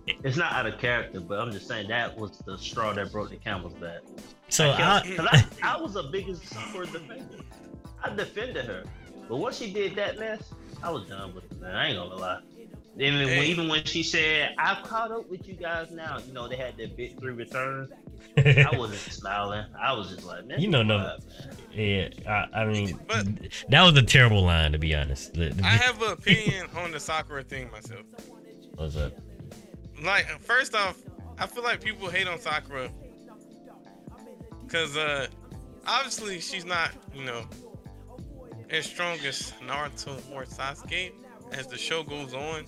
[0.08, 3.32] It's not out of character, but I'm just saying that was the straw that broke
[3.32, 4.02] the camel's back.
[4.50, 7.40] So I, Because I, I was a biggest super defender.
[8.04, 8.84] I defended her.
[9.28, 11.76] But once she did that mess, I was done with it, man.
[11.76, 12.42] I ain't gonna lie.
[12.98, 13.46] Even, when, Hey.
[13.48, 16.78] even when she said, I've caught up with you guys now, you know, they had
[16.78, 17.92] that big three returns.
[18.38, 19.66] I wasn't smiling.
[19.82, 20.62] I was just like, man.
[20.62, 21.20] You know, no- what,
[21.74, 23.26] yeah, I, I mean, But-
[23.70, 25.34] that was a terrible line to be honest.
[25.34, 28.04] The- the- I have an opinion on the Sakura thing myself.
[28.76, 29.12] What's up?
[30.02, 30.98] Like, first off,
[31.38, 32.90] I feel like people hate on Sakura
[34.66, 35.28] because, uh,
[35.86, 37.44] obviously she's not, you know,
[38.70, 41.12] as strong as Naruto or Sasuke.
[41.52, 42.66] As the show goes on,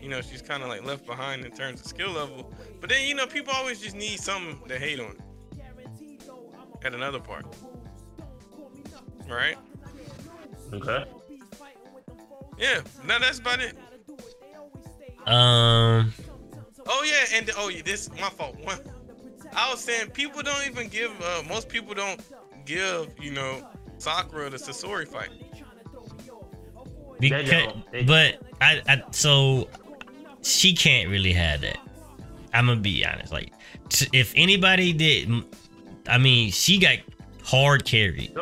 [0.00, 2.52] you know, she's kind of like left behind in terms of skill level.
[2.80, 5.16] But then, you know, people always just need something to hate on
[6.84, 7.46] at another part,
[9.28, 9.56] right?
[10.72, 11.04] Okay.
[12.58, 13.76] Yeah, no, that's about it.
[15.26, 16.12] Um,
[16.86, 18.56] Oh yeah, and oh yeah, this my fault.
[18.60, 18.78] One,
[19.54, 21.12] I was saying people don't even give.
[21.20, 22.20] Uh, most people don't
[22.64, 23.08] give.
[23.20, 25.30] You know, Sakura the Sasori fight.
[27.30, 27.74] Because.
[27.92, 29.68] They- but I, I, so
[30.42, 31.78] she can't really have that.
[32.54, 33.32] I'm gonna be honest.
[33.32, 33.52] Like,
[33.88, 35.30] t- if anybody did,
[36.08, 36.98] I mean, she got
[37.44, 38.36] hard carried.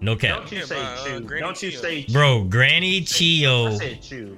[0.00, 1.20] No cap, don't you say by, uh, chew.
[1.38, 1.80] Don't you Chiyo.
[1.80, 2.12] say chew.
[2.12, 2.44] bro.
[2.44, 4.36] Granny I Chiyo, said chew.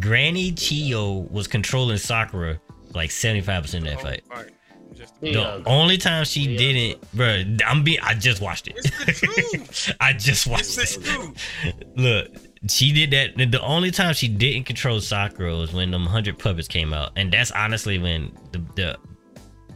[0.00, 2.58] Granny Chiyo was controlling Sakura
[2.94, 4.24] like 75 percent of that Oh, fight.
[4.30, 4.50] all right.
[4.94, 5.58] Just Yeah.
[5.58, 6.58] The only time she Yeah.
[6.58, 7.44] didn't, bro.
[7.66, 8.00] I'm being.
[8.02, 8.74] I just watched it.
[8.78, 9.92] It's the truth.
[10.00, 11.96] I just watched it's it.
[11.96, 12.28] Look,
[12.68, 13.50] she did that.
[13.50, 17.32] The only time she didn't control Sakura was when them hundred puppets came out, and
[17.32, 18.96] that's honestly when the the.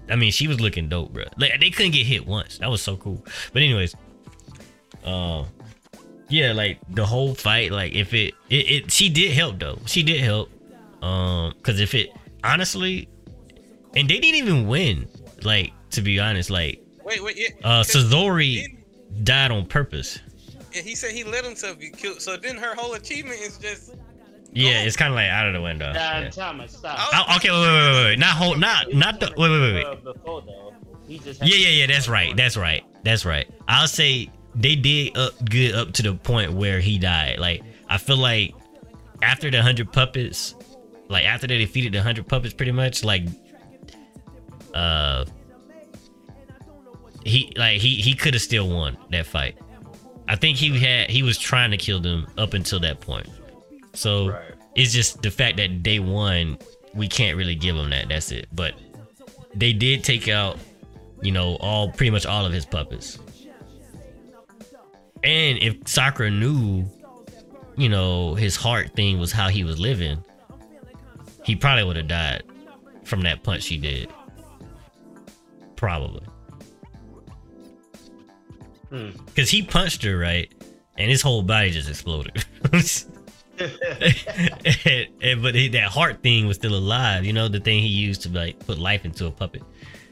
[0.08, 1.24] I mean, she was looking dope, bro.
[1.36, 2.58] Like they couldn't get hit once.
[2.58, 3.24] That was so cool.
[3.52, 3.94] But anyways,
[5.04, 5.46] um,
[6.28, 9.78] yeah, like the whole fight, like if it it, it she did help though.
[9.86, 10.50] She did help.
[11.02, 12.10] Um, because if it
[12.44, 13.08] honestly,
[13.96, 15.08] and they didn't even win.
[15.42, 17.36] Like to be honest, like Wait, wait.
[17.36, 17.48] Yeah.
[17.64, 18.64] uh, 'cause Sasori
[19.22, 20.18] died on purpose.
[20.76, 22.20] Yeah, he said he let himself get killed.
[22.20, 23.94] So then her whole achievement is just.
[24.52, 25.92] Yeah, it's kind of like out of the window.
[25.92, 26.30] Nah, Yeah.
[26.30, 26.98] time and stop.
[26.98, 28.18] Oh, Oh, okay, wait, wait, wait, wait.
[28.18, 29.26] Not hold, not, not the.
[29.36, 30.04] Wait, wait, wait, wait.
[30.04, 30.72] Before though,
[31.06, 31.86] he just Yeah, yeah, yeah.
[31.86, 32.34] That's right.
[32.36, 32.82] That's right.
[33.04, 33.46] That's right.
[33.68, 37.38] I'll say they did up good up to the point where he died.
[37.38, 38.54] Like I feel like
[39.22, 40.54] after the hundred puppets,
[41.08, 43.24] like after they defeated the hundred puppets, pretty much like,
[44.74, 45.24] uh,
[47.24, 49.58] he like he he could have still won that fight.
[50.28, 53.28] I think he had he was trying to kill them up until that point.
[53.94, 54.52] So Right.
[54.74, 56.58] it's just the fact that day one
[56.94, 58.08] We can't really give him that.
[58.08, 58.48] That's it.
[58.54, 58.74] But
[59.54, 60.58] they did take out,
[61.20, 63.18] you know, all pretty much all of his puppets.
[65.22, 66.86] And if Sakura knew,
[67.76, 70.24] you know, his heart thing was how he was living,
[71.44, 72.44] he probably would have died
[73.04, 74.08] from that punch she did.
[75.76, 76.22] Probably.
[78.90, 79.10] Hmm.
[79.26, 80.52] Because he punched her, right?
[80.98, 82.44] And his whole body just exploded.
[82.72, 83.08] and,
[85.22, 87.24] and- but he, that heart thing was still alive.
[87.24, 89.62] You know, the thing he used to like put life into a puppet,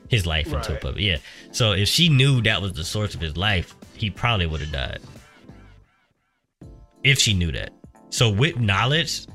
[0.09, 1.01] his life into a puppet.
[1.01, 1.19] Yeah.
[1.53, 4.73] So if she knew that was the source of his life, he probably would have
[4.73, 5.01] died.
[7.03, 7.71] If she knew that.
[8.11, 9.27] So with knowledge,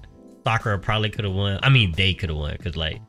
[0.44, 1.60] Sakura probably could have won.
[1.62, 3.02] I mean, they could have won because like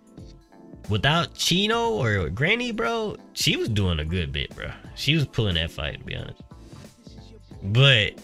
[0.91, 4.71] without Chino or Granny, bro, she was doing a good bit, bro.
[4.97, 6.43] She was pulling that fight, to be honest.
[7.63, 8.15] But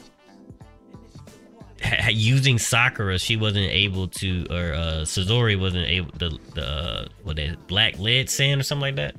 [1.82, 7.06] ha- using Sakura, she wasn't able to, or uh, Sasori wasn't able the the uh,
[7.22, 9.14] what that black lead sand or something like that.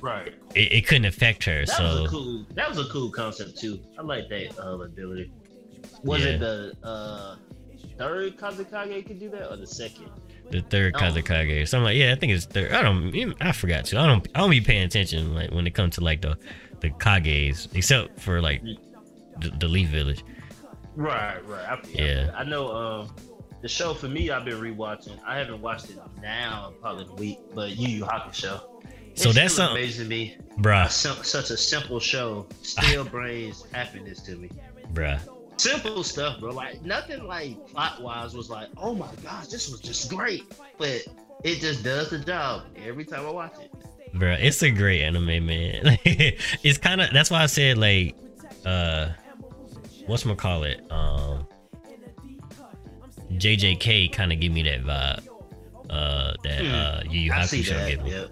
[0.00, 0.34] right.
[0.54, 1.66] It, it couldn't affect her.
[1.66, 2.46] That so was a cool.
[2.54, 3.80] That was a cool concept too.
[3.98, 5.30] I like that uh, ability.
[6.02, 6.30] Was Yeah.
[6.32, 7.36] it the uh,
[7.98, 10.08] third Kazekage could do that, or the second?
[10.50, 11.00] The third Oh.
[11.00, 12.72] Kazekage I'm like yeah, I think it's third.
[12.72, 13.98] I don't, I forgot to.
[13.98, 16.36] I don't, I don't be paying attention like when it comes to like the
[16.80, 18.62] the Kages, except for like
[19.40, 20.22] the, the Leaf Village.
[20.94, 21.64] Right, right.
[21.68, 22.30] I, Yeah.
[22.34, 22.68] I, know.
[22.70, 23.14] Um,
[23.62, 25.18] the show for me, I've been rewatching.
[25.26, 27.38] I haven't watched it now, probably a week.
[27.54, 28.60] But Yu Yu Hakusho.
[29.14, 30.36] So It's that's still something- amazing to me.
[30.58, 34.50] Bruh, such a simple show still brings happiness to me.
[34.92, 35.18] bruh.
[35.56, 36.52] Simple stuff, bro.
[36.52, 40.44] Like nothing like plot wise was like, oh my gosh, this was just great.
[40.78, 41.02] But
[41.44, 43.72] it just does the job every time I watch it.
[44.14, 45.98] Bro, it's a great anime, man.
[46.04, 48.14] it's kind of that's why I said like,
[48.64, 49.08] uh,
[50.06, 50.80] what's my call it?
[50.90, 51.46] Um,
[53.32, 55.28] JJK kind of give me that vibe.
[55.90, 56.74] Uh, that Hmm.
[56.74, 58.10] uh, Yu Yu Hakusho give me.
[58.12, 58.26] Yeah,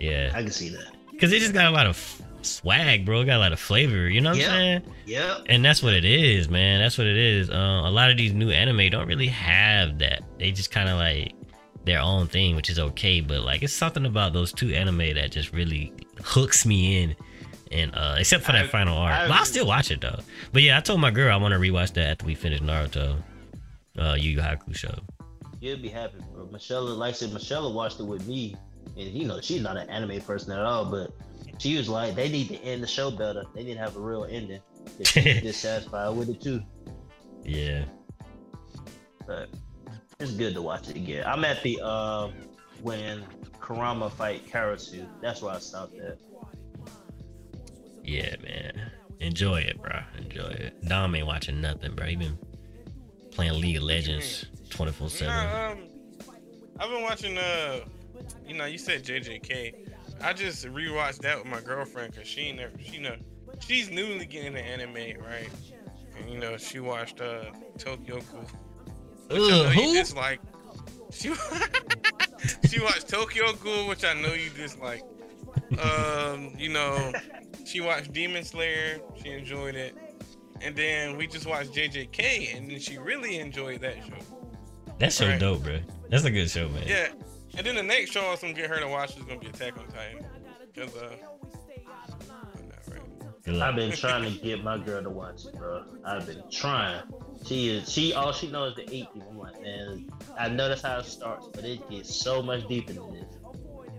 [0.00, 0.86] Yeah, I can see that.
[1.20, 3.20] Cause it just got a lot of swag, bro.
[3.20, 4.08] It got a lot of flavor.
[4.08, 4.46] You know what Yeah.
[4.46, 4.82] I'm saying?
[5.06, 5.36] Yep.
[5.48, 6.80] And that's what it is, man.
[6.80, 7.50] That's what it is.
[7.50, 10.22] Uh, a lot of these new anime don't really have that.
[10.38, 11.34] They just kind of like
[11.84, 13.20] their own thing, which is okay.
[13.20, 15.92] But like, it's something about those two anime that just really
[16.24, 17.16] hooks me in.
[17.70, 20.20] And uh, except for that I- final arc, I but I'll still watch it though.
[20.52, 23.16] But yeah, I told my girl I want to rewatch that after we finish Naruto,
[23.98, 24.98] uh, Yu Yu Hakusho.
[25.60, 26.46] You'll be happy, bro.
[26.52, 28.54] Michelle, like I said, Michelle watched it with me,
[28.96, 31.10] and you know she's not an anime person at all, but
[31.58, 33.44] she was like, they need to end the show better.
[33.54, 34.60] They need to have a real ending.
[34.96, 36.62] 'Cause She's dissatisfied with it too,
[37.44, 37.84] Yeah,
[39.26, 39.48] but
[40.18, 41.24] it's good to watch it again.
[41.26, 42.32] I'm at the um
[42.82, 43.22] when
[43.60, 45.06] Kurama fight Karasu.
[45.20, 46.18] That's where I stopped at.
[48.02, 48.90] yeah, man.
[49.20, 49.98] Enjoy it, bro.
[50.16, 50.80] Enjoy it.
[50.88, 52.06] Dom ain't watching nothing, bro.
[52.06, 52.38] He been
[53.32, 55.34] playing League of Legends twenty four seven.
[55.34, 55.78] Um,
[56.80, 57.36] I've been watching.
[57.36, 57.80] Uh,
[58.46, 59.87] you know, you said JJK.
[60.22, 62.72] I just rewatched that with my girlfriend because she never.
[62.82, 63.16] She know
[63.66, 65.48] she's newly getting into anime, right?
[66.18, 67.44] And you know, she watched uh
[67.78, 68.46] Tokyo Ghoul.
[69.28, 69.94] Which I know Ugh, you who?
[69.94, 70.40] dislike.
[71.12, 71.32] She
[72.68, 75.02] she watched Tokyo Ghoul, which I know you dislike.
[75.82, 77.12] Um, you know,
[77.66, 79.00] she watched Demon Slayer.
[79.22, 79.94] She enjoyed it,
[80.60, 84.92] and then we just watched JJK, and then she really enjoyed that show.
[84.98, 85.38] That show Right.
[85.40, 85.78] dope, bro.
[86.10, 86.84] That's a good show, man.
[86.86, 87.08] Yeah,
[87.56, 89.46] and then the next show I was gonna get her to watch is gonna be
[89.48, 90.24] Attack on Titan,
[90.74, 91.10] cause uh,
[91.86, 92.28] I'm
[92.68, 93.02] not ready.
[93.44, 93.68] Good luck.
[93.68, 95.84] I've been trying to get my girl to watch it, bro.
[96.04, 97.02] I've been trying.
[97.44, 99.24] She is she all she knows is the 18.
[99.30, 100.08] I'm like, man,
[100.38, 103.24] I know that's how it starts, but it gets so much deeper than this.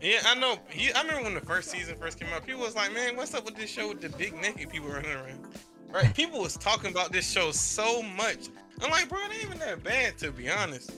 [0.01, 0.57] Yeah, I know.
[0.69, 2.45] He, I remember when the first season first came out.
[2.45, 5.11] People was like, "Man, what's up with this show with the big naked people running
[5.11, 5.47] around?"
[5.91, 6.13] Right?
[6.13, 8.47] People was talking about this show so much.
[8.81, 10.91] I'm like, bro, it ain't even that bad to be honest.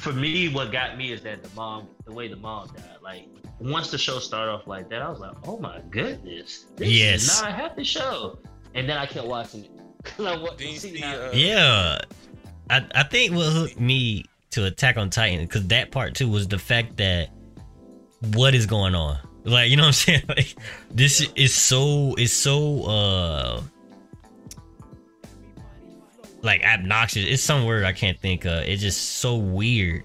[0.00, 2.84] For me, what got me is that the mom, the way the mom died.
[3.02, 3.28] Like
[3.60, 7.22] once the show started off like that, I was like, oh my goodness, this Yes.
[7.22, 8.38] is not a happy show.
[8.74, 9.70] And then I kept watching it.
[10.04, 11.98] 'Cause I want Then to see see, uh, Yeah,
[12.70, 16.46] I I think what hooked me to Attack on Titan because that part too was
[16.48, 17.30] the fact that
[18.34, 19.18] what is going on.
[19.44, 20.22] Like you know what I'm saying?
[20.28, 20.54] Like
[20.90, 23.62] this is so is so uh
[26.42, 27.24] like obnoxious.
[27.26, 28.62] It's some word I can't think of.
[28.62, 30.04] It's just so weird.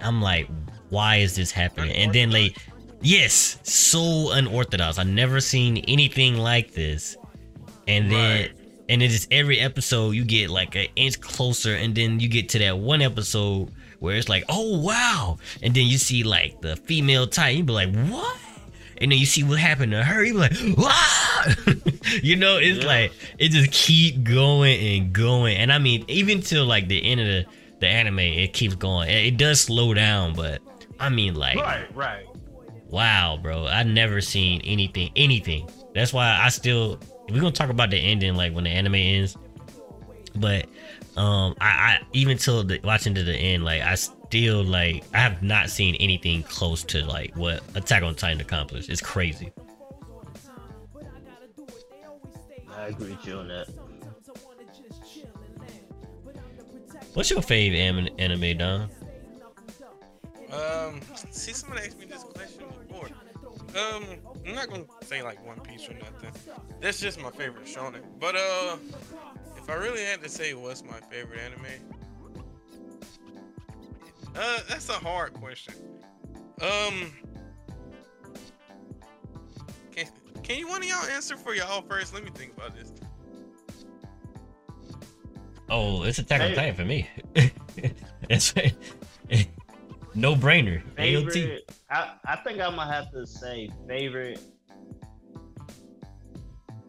[0.00, 0.48] I'm like,
[0.90, 1.92] why is this happening?
[1.96, 2.56] And then like,
[3.00, 4.98] yes, so unorthodox.
[4.98, 7.16] I've never seen anything like this.
[7.88, 8.52] And then Right.
[8.88, 12.48] and it is every episode you get like an inch closer, and then you get
[12.50, 16.76] to that one episode where it's like, oh wow, and then you see like the
[16.76, 18.36] female Titan, you be like, what?
[18.98, 21.44] And then you see what happened to her, You're like, wow,
[22.22, 22.86] you know, it's Yeah.
[22.86, 27.20] like it just keep going and going, and I mean, even till like the end
[27.20, 27.46] of the
[27.80, 29.08] the anime, it keeps going.
[29.10, 30.62] It, it does slow down, but
[31.00, 32.26] I mean, like, right, right.
[32.88, 35.68] wow, bro, I never seen anything, anything.
[35.94, 39.36] That's why I still we're gonna talk about the ending like when the anime ends.
[40.36, 40.66] But
[41.16, 45.18] um I, I even till the watching to the end, like I still like I
[45.18, 48.88] have not seen anything close to like what Attack on Titan accomplished.
[48.88, 49.52] It's crazy.
[52.76, 53.68] I agree with you on that.
[57.14, 58.88] What's your favorite anime, anime Don?
[60.50, 63.08] Um, see, somebody asked me this question before.
[63.76, 64.04] Um,
[64.46, 66.30] I'm not gonna say like One Piece or nothing.
[66.80, 68.02] That's just my favorite shonen.
[68.18, 68.76] But uh,
[69.62, 71.66] if I really had to say what's my favorite anime,
[74.34, 75.74] uh, that's a hard question.
[76.60, 77.12] Um,
[79.92, 80.06] can
[80.42, 82.12] can you one of y'all answer for y'all first?
[82.12, 82.92] Let me think about this.
[85.68, 86.54] Oh, it's Attack on Hey.
[86.54, 87.08] Titan for me.
[88.28, 88.54] it's
[90.14, 90.82] no brainer.
[90.96, 91.32] AOT.
[91.32, 94.40] Favorite, I, I think I'm gonna have to say favorite.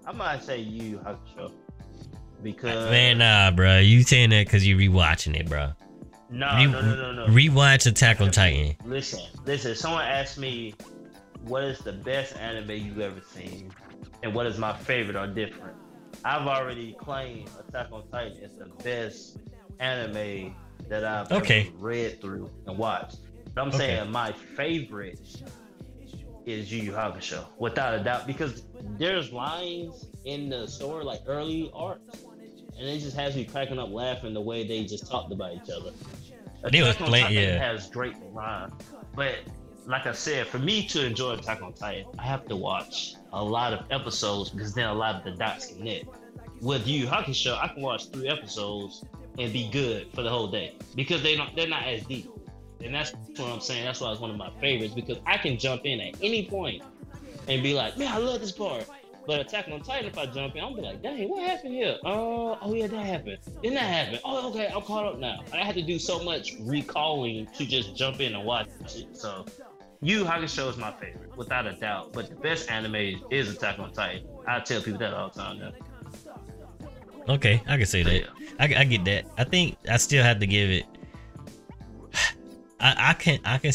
[0.06, 1.52] I might say Yu Hakusho
[2.44, 3.80] because Man, nah, bro.
[3.80, 5.72] You saying that because you rewatching it, bro.
[6.30, 7.34] no, Re- no, no, no, no.
[7.34, 8.76] Rewatch Attack on Titan.
[8.86, 9.76] Listen, listen.
[9.76, 10.74] Someone asked me,
[11.44, 13.72] "What is the best anime you've ever seen?"
[14.22, 15.76] and "What is my favorite or different?"
[16.26, 19.38] I've already claimed Attack on Titan is the best
[19.80, 20.56] anime
[20.89, 21.72] that I've Okay.
[21.76, 23.18] read through and watched.
[23.54, 23.78] But I'm Okay.
[23.78, 25.20] saying my favorite
[26.46, 28.64] is Yu Yu Hakusho, without a doubt, because
[28.98, 32.26] there's lines in the story like early arcs,
[32.78, 35.69] and it just has me cracking up laughing the way they just talked about each
[35.69, 35.91] other.
[36.71, 37.57] They was Attack on playing- Titan yeah.
[37.71, 38.74] has great lines,
[39.15, 39.36] but
[39.86, 43.43] like I said, for me to enjoy Attack on Titan, I have to watch a
[43.43, 46.05] lot of episodes because then a lot of the dots connect.
[46.61, 49.03] With Yu Yu Hakusho, I can watch three episodes
[49.38, 52.30] and be good for the whole day because they don't they're not as deep.
[52.82, 53.84] And that's what I'm saying.
[53.86, 56.82] That's why it's one of my favorites because I can jump in at any point
[57.47, 58.86] and be like, man, I love this part.
[59.26, 61.97] But Attack on Titan, if I jump in, I'm be like, dang, what happened here?
[62.03, 63.38] Uh, oh yeah, that happened.
[63.63, 64.19] Then that happened.
[64.26, 65.39] Oh, okay, I'm caught up now.
[65.53, 69.15] I had to do so much recalling to just jump in and watch it.
[69.15, 69.45] So,
[70.01, 72.11] Yu Hakusho is my favorite, without a doubt.
[72.11, 74.28] But the best anime is Attack on Titan.
[74.45, 75.71] I tell people that all the time now.
[77.30, 78.13] Okay, I can say that.
[78.13, 78.28] Yeah.
[78.59, 79.26] I, I get that.
[79.38, 80.86] I think I still have to give it.
[82.82, 83.71] I I can I can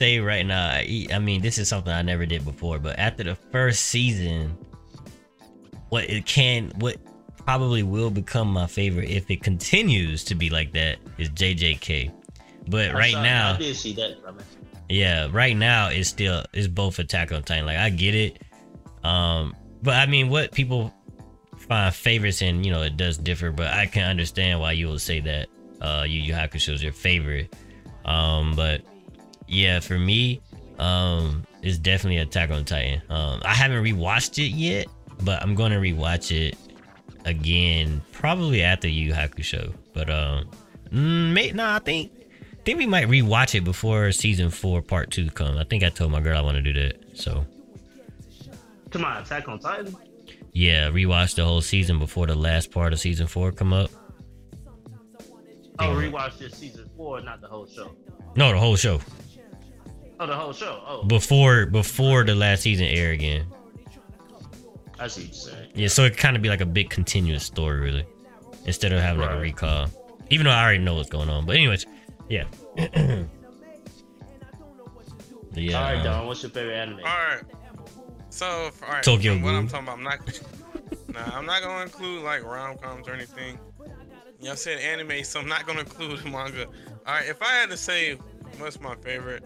[0.00, 0.66] say right now.
[0.66, 4.56] I, I mean, this is something I never did before, but after the first season,
[5.92, 6.96] what it can what
[7.36, 12.10] probably will become my favorite if it continues to be like that is JJK.
[12.68, 14.42] But I right saw- now, I did see that coming.
[14.88, 17.66] yeah, right now it's still it's both Attack on Titan.
[17.66, 18.38] Like I get it,
[19.04, 20.94] um, but I mean, what people
[21.58, 23.50] find favorites in, you know, it does differ.
[23.50, 25.48] But I can understand why you would say that
[25.82, 27.54] uh, Yu Yu Hakusho is your favorite.
[28.06, 28.80] Um, but
[29.46, 30.40] yeah, for me,
[30.78, 33.02] um, it's definitely Attack on Titan.
[33.10, 34.86] Um, I haven't rewatched it yet,
[35.24, 36.56] but I'm going to rewatch it
[37.24, 39.72] again probably after Yu Hakusho.
[39.94, 40.48] But um,
[40.90, 42.12] mm, may, no, I think
[42.52, 45.58] I think we might rewatch it before season four, part two comes.
[45.58, 47.18] I think I told my girl I want to do that.
[47.18, 47.44] So
[48.90, 49.96] Come on, Attack on Titan.
[50.52, 53.90] yeah, rewatch the whole season before the last part of season four come up.
[55.78, 57.92] Oh, rewatch this season four, not the whole show.
[58.36, 59.00] No, the whole show
[60.20, 60.80] Oh, the whole show.
[60.86, 63.46] Oh, before before the last season air again.
[65.02, 65.70] I see what you're saying.
[65.74, 68.06] Yeah, so it kind of be like a big continuous story, really,
[68.66, 69.88] instead of having like a recall.
[70.30, 71.86] Even though I already know what's going on, but anyways,
[72.28, 72.44] yeah.
[72.76, 73.24] yeah.
[75.76, 76.26] All right, Don.
[76.26, 76.98] What's your favorite anime?
[76.98, 77.42] All right.
[78.30, 79.02] So, all right.
[79.02, 79.82] Tokyo what I'm Ghoul.
[79.82, 80.40] talking about, I'm not.
[81.14, 83.58] nah, I'm not gonna include like rom coms or anything.
[84.40, 86.66] Y'all said anime, so I'm not gonna include manga.
[86.66, 87.28] All right.
[87.28, 88.14] If I had to say
[88.58, 89.44] what's my favorite,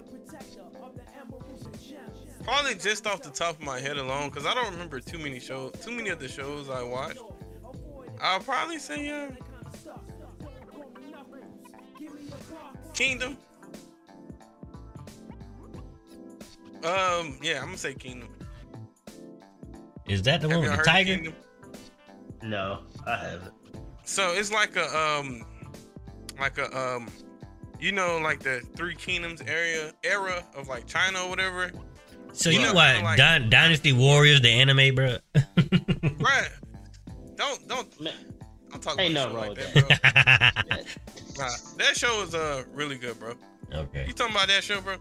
[2.46, 5.40] probably just off the top of my head alone, because I don't remember too many
[5.40, 7.18] shows, too many of the shows I watched.
[8.20, 9.30] I'll probably say uh,
[12.94, 13.36] Kingdom.
[16.84, 18.28] Um, yeah, I'm gonna say Kingdom.
[20.06, 21.16] Is that the Have one with the tiger?
[21.16, 21.34] Kingdom?
[22.44, 23.52] No, I haven't.
[24.04, 25.44] So it's like a um,
[26.38, 27.08] like a um,
[27.80, 31.72] you know, like the Three Kingdoms area era of like China or whatever.
[32.36, 35.16] So you kinda watch like- Dy- Dynasty Warriors, the anime, bro?
[36.18, 36.48] Right?
[37.36, 38.12] Don't don't Man,
[38.70, 40.76] don't talk Ain't about nothing shit wrong like that, bro.
[40.76, 40.98] that-
[41.38, 43.34] Nah, that show is uh really good, bro.
[43.72, 44.96] okay, You talking about that show, bro?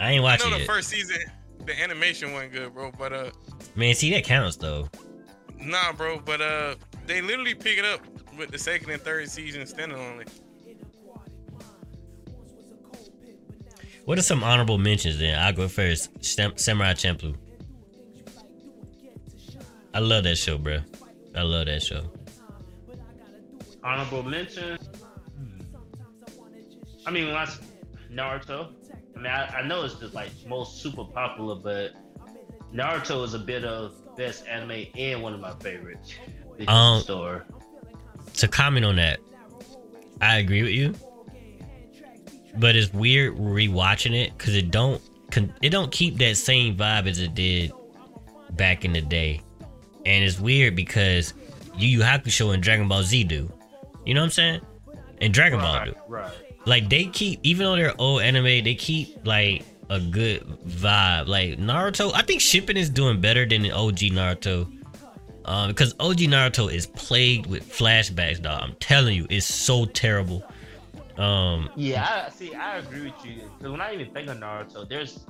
[0.00, 0.66] I ain't I watching know the it.
[0.66, 1.18] first season,
[1.64, 2.90] the animation wasn't good, bro.
[2.98, 3.30] But uh,
[3.76, 4.88] Man, see that counts though.
[5.60, 6.18] nah, bro.
[6.18, 6.74] But uh,
[7.06, 8.00] they literally pick it up
[8.36, 10.28] with the second and third season standing on it.
[14.12, 15.38] What are some honorable mentions then?
[15.38, 16.10] I'll go first.
[16.22, 17.34] Sam- Samurai Champloo.
[19.94, 20.80] I love that show, bro.
[21.34, 22.04] I love that show.
[23.82, 24.78] Honorable mention.
[27.06, 27.46] I mean, when I
[28.12, 28.74] Naruto.
[29.16, 31.92] I mean, I, I know it's the like most super popular, but
[32.70, 36.12] Naruto is a bit of best anime and one of my favorites.
[36.68, 37.40] Um, story.
[38.34, 39.20] To comment on that,
[40.20, 40.94] I agree with you.
[42.56, 45.00] But it's weird rewatching it because it don't
[45.62, 47.72] it don't keep that same vibe as it did
[48.50, 49.40] back in the day,
[50.04, 51.32] and it's weird because
[51.76, 53.50] Yu Yu Hakusho and Dragon Ball Z do.
[54.04, 54.60] You know what I'm saying?
[55.20, 55.94] And Dragon Ball do.
[56.08, 56.32] Right, right.
[56.66, 61.58] like they keep even though they're old anime they keep like a good vibe like
[61.58, 64.70] naruto i think Shippuden is doing better than the og naruto
[65.44, 70.44] um because og naruto is plagued with flashbacks dog i'm telling you it's so terrible
[71.18, 72.54] um Yeah, I see.
[72.54, 73.42] I agree with you.
[73.58, 75.24] Because when I even think of Naruto, there's,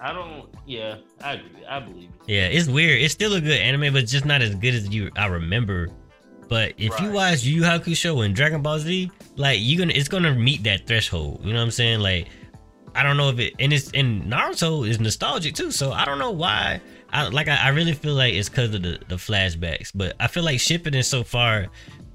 [0.00, 0.48] I don't.
[0.66, 1.64] Yeah, I agree.
[1.68, 2.10] I believe.
[2.10, 2.10] it.
[2.26, 4.88] yeah it's weird it's still a good anime but it's just not as good as
[4.88, 5.88] you i remember
[6.48, 10.08] but if you watch yu Yu hakusho and dragon ball z like you gonna it's
[10.08, 12.28] gonna meet that threshold you know what i'm saying like
[12.94, 16.18] I don't know if it and it's and Naruto is nostalgic too, so I don't
[16.18, 16.80] know why.
[17.12, 20.26] I like I, I really feel like it's because of the the flashbacks, but I
[20.26, 21.68] feel like Shippuden so far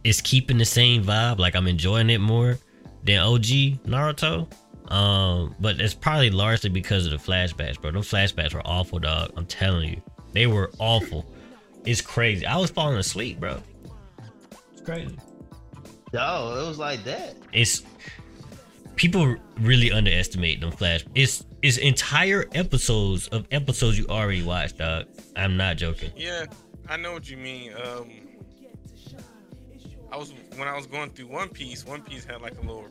[0.03, 1.39] is keeping the same vibe.
[1.39, 2.57] Like I'm enjoying it more
[3.04, 3.45] than OG
[3.86, 4.51] Naruto.
[4.91, 7.91] Um, but it's probably largely because of the flashbacks, bro.
[7.91, 9.32] Those flashbacks were awful, dog.
[9.38, 10.01] I'm telling you,
[10.34, 11.26] they were awful.
[11.86, 12.45] It's crazy.
[12.45, 13.62] I was falling asleep, bro.
[14.72, 15.18] It's crazy.
[16.14, 17.36] No, it was like that.
[17.54, 17.84] It's
[18.95, 21.04] people really underestimate them flash.
[21.16, 25.06] It's it's entire episodes of episodes you already watched, dog.
[25.36, 26.12] I'm not joking.
[26.16, 26.45] Yeah,
[26.88, 27.74] I know what you mean.
[27.74, 28.12] Um,
[30.14, 31.86] I was when I was going through One Piece.
[31.88, 32.86] One Piece had like a little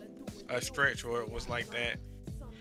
[0.49, 1.99] a stretch where it was like that.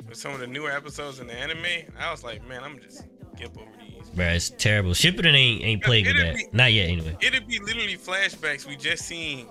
[0.08, 1.66] With some of the newer episodes in the anime,
[2.00, 3.06] I was like, man, I'm just
[3.36, 4.08] skip over these.
[4.10, 4.92] Bruh, it's terrible.
[4.92, 6.36] Shippuden ain't ain't playing with that.
[6.36, 7.18] be- Not yet, anyway.
[7.22, 9.48] It'd be literally flashbacks we just seen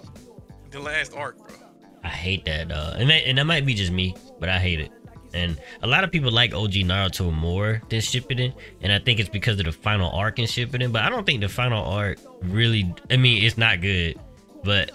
[0.70, 1.56] the last arc, bro.
[2.04, 4.78] I hate that, uh, and that, and that might be just me, but I hate
[4.80, 4.92] it.
[5.34, 9.28] And a lot of people like OG Naruto more than Shippuden, and I think it's
[9.28, 10.92] because of the final arc in Shippuden.
[10.92, 12.94] But I don't think the final arc really.
[13.10, 14.18] I mean, it's not good,
[14.62, 14.92] but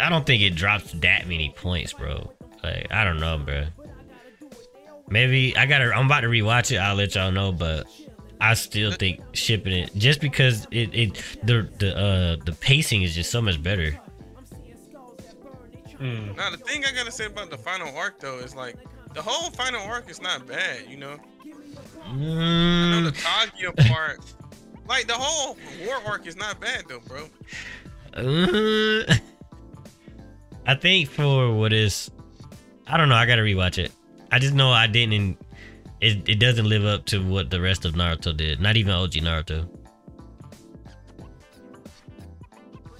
[0.00, 2.32] I don't think it drops that many points, bro.
[2.62, 3.66] Like I don't know, bro.
[5.08, 5.92] Maybe I gotta.
[5.94, 6.78] I'm about to rewatch it.
[6.78, 7.86] I'll let y'all know, but
[8.40, 11.14] I still think Shippuden just because it it
[11.44, 13.98] the the uh the pacing is just so much better.
[16.00, 16.36] Mm.
[16.36, 18.76] Now the thing I gotta say about the final arc though is like
[19.14, 21.16] the whole final arc is not bad, you know.
[22.04, 22.12] I
[22.90, 24.20] know the Mm, Kaguya part,
[24.86, 27.28] like the whole war arc is not bad though, bro.
[28.14, 29.14] Uh,
[30.66, 32.10] I think for what is,
[32.86, 33.14] I don't know.
[33.14, 33.92] I gotta rewatch it.
[34.32, 35.38] I just know I didn't.
[36.00, 38.60] It it doesn't live up to what the rest of Naruto did.
[38.60, 39.68] Not even OG Naruto.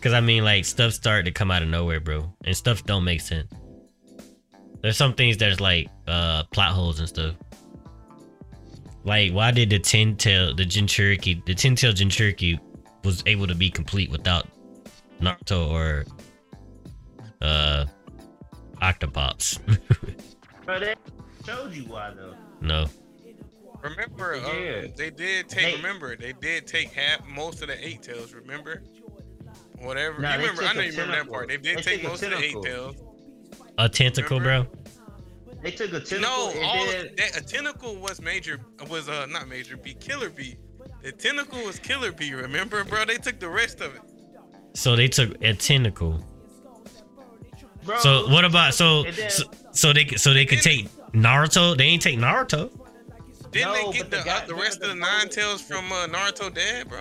[0.00, 3.02] Cause I mean, like stuff started to come out of nowhere, bro, and stuff don't
[3.02, 3.52] make sense.
[4.80, 7.34] There's some things that's like uh plot holes and stuff.
[9.02, 12.60] Like, why did the ten tail, the Jinchuriki, the ten tail Jinchuriki
[13.04, 14.46] was able to be complete without
[15.20, 16.04] Naruto or
[17.42, 17.86] uh
[18.82, 19.58] Octopops.
[20.66, 20.94] But they
[21.46, 22.34] showed you why though.
[22.60, 22.86] no.
[23.82, 24.86] Remember, uh, Yeah.
[24.96, 25.64] they did take.
[25.64, 28.32] They- remember, they did take half most of the eight tails.
[28.32, 28.82] Remember,
[29.78, 30.20] whatever.
[30.20, 30.62] Nah, you remember?
[30.62, 31.48] I took know a you remember that part.
[31.48, 32.96] They did They take most of the eight tails.
[33.78, 34.66] A tentacle, bro.
[35.62, 38.58] They took a tentacle No, all then that a tentacle was major.
[38.90, 40.56] Was uh not major B, killer B.
[41.02, 42.34] The tentacle was killer B.
[42.34, 43.04] Remember, bro?
[43.04, 44.02] They took the rest of it.
[44.74, 46.24] So they took a tentacle.
[47.86, 51.76] Bro, So what about so then- so, so they so they could take Naruto?
[51.76, 52.70] They ain't take Naruto.
[53.52, 55.28] Didn't No, they get the the guy- uh, the rest of of the the nine
[55.28, 57.00] tails from uh, Naruto dad, bro?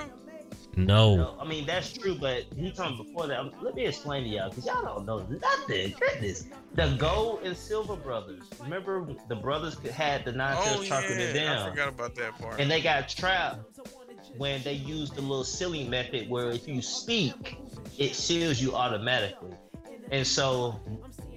[0.78, 1.16] No.
[1.16, 3.40] No, I mean that's true, but he told me before that.
[3.40, 5.94] um, Let me explain to y'all, cause y'all don't know nothing.
[6.00, 8.44] Goodness, the gold and silver brothers.
[8.62, 12.38] Remember the brothers had the nine tails chakra in yeah, I them, forgot about that
[12.40, 12.60] part.
[12.60, 13.60] and they got trapped
[14.38, 17.58] when they used the little silly method, where if you speak,
[17.98, 19.54] it seals you automatically.
[20.12, 20.80] And so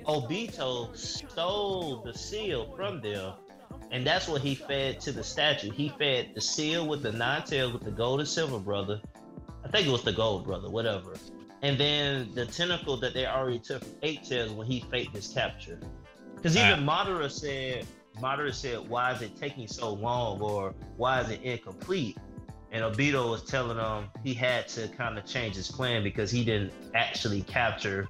[0.06, 3.34] Obito stole the seal from them,
[3.90, 5.70] and that's what he fed to the statue.
[5.70, 9.00] He fed the seal with the nine tails with the gold and silver brother.
[9.64, 11.14] I think it was the gold brother, whatever.
[11.62, 15.28] And then the tentacle that they already took from eight tails when he faked his
[15.28, 15.80] capture.
[16.36, 17.04] Because even ah.
[17.04, 17.86] Madara said,
[18.20, 22.16] Madara said, why is it taking so long or why is it incomplete?
[22.70, 26.44] And Obito was telling him he had to kind of change his plan because he
[26.44, 28.08] didn't actually capture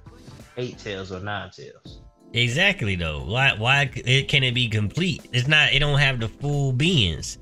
[0.57, 2.01] eight tails or nine tails.
[2.33, 3.23] Exactly though.
[3.25, 5.27] Why why it can it be complete?
[5.33, 7.37] It's not it don't have the full beings.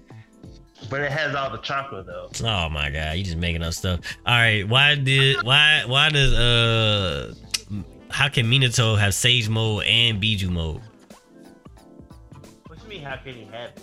[0.89, 2.29] But it has all the chocolate though.
[2.43, 3.99] Oh my god, you just making up stuff.
[4.25, 7.33] All right, why did why why does uh
[8.09, 10.81] how can Minato have Sage mode and Biju mode?
[12.67, 13.03] What you mean?
[13.03, 13.81] How can he have it?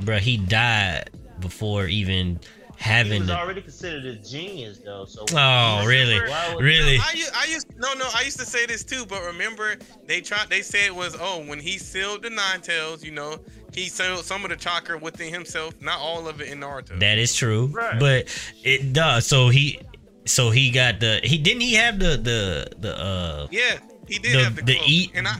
[0.00, 2.40] Bruh, he died before even
[2.84, 5.06] He having was the already considered a genius though.
[5.06, 6.20] So Oh, really?
[6.20, 6.98] Why would- Really?
[6.98, 9.76] I used, I used no no I used to say this too, but remember
[10.06, 13.38] they tried they said it was oh when he sealed the nine tails, you know,
[13.72, 16.98] he sealed some of the chakra within himself, not all of it in Naruto.
[17.00, 17.66] That is true.
[17.68, 17.98] Right.
[17.98, 18.28] But
[18.62, 19.26] it does.
[19.26, 19.80] So he
[20.26, 23.78] so he got the he didn't he have the the the uh yeah,
[24.08, 24.88] he did The- have the, the cloak.
[24.88, 25.36] eat- and I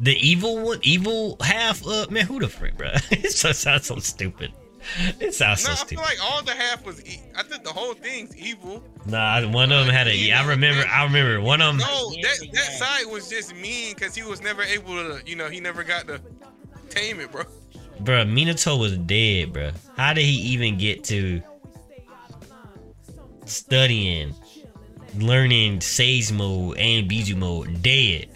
[0.00, 2.90] the evil one evil half uh man who the frick, bro?
[3.10, 4.52] it so- sounds so stupid.
[5.20, 7.72] It sounds no, so I feel like all the half was e- I think the
[7.72, 8.82] whole thing's evil.
[9.06, 10.32] Nah, one of them had a.
[10.32, 10.86] I remember.
[10.88, 11.78] I remember one of them.
[11.78, 12.78] No, that that yeah.
[12.78, 16.06] side was just mean because he was never able to, you know, he never got
[16.08, 16.20] to
[16.88, 17.44] tame it, bro.
[18.00, 19.70] Bro, Minato was dead, bro.
[19.96, 21.42] How did he even get to
[23.44, 24.34] studying,
[25.16, 28.28] learning Sage mode and Biju mode dead?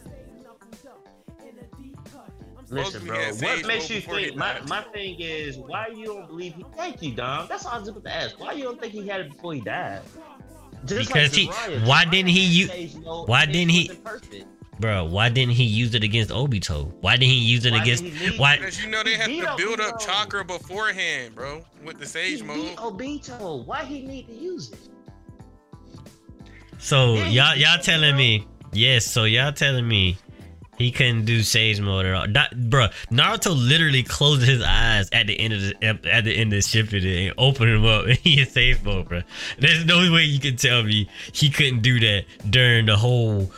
[2.73, 3.19] Listen, bro.
[3.19, 4.35] What makes you think?
[4.37, 4.69] My, died.
[4.69, 6.65] my thing is, why you don't believe he?
[6.77, 7.47] Thank you, Dom.
[7.49, 8.41] That's all I was about to ask.
[8.41, 10.01] Why you don't think he had it before he died?
[10.87, 11.87] Just Because he- Jiraiya.
[11.87, 14.47] why Jiraiya didn't he had u- why didn't he- Perfect.
[14.81, 16.93] Bro, why didn't he use it against Obito?
[17.03, 18.03] Why didn't he use it Why against?
[18.03, 18.57] did he need Why?
[18.57, 22.39] Because you know they have to don't build up chakra beforehand, bro, with the He
[22.39, 22.75] sage mode.
[22.77, 23.65] Obito.
[23.65, 24.79] Why he need to use it?
[26.79, 29.07] So Yeah, y'all y'all telling me yes?
[29.07, 30.17] So y'all telling me
[30.83, 32.27] he couldn't do Sage mode at all?
[32.29, 36.53] That, bro, Naruto literally closed his eyes at the end of the at the end
[36.53, 39.23] of Shippuden and opened him up and he in Sage mode, bro.
[39.59, 43.51] There's no way you can tell me he couldn't do that during the whole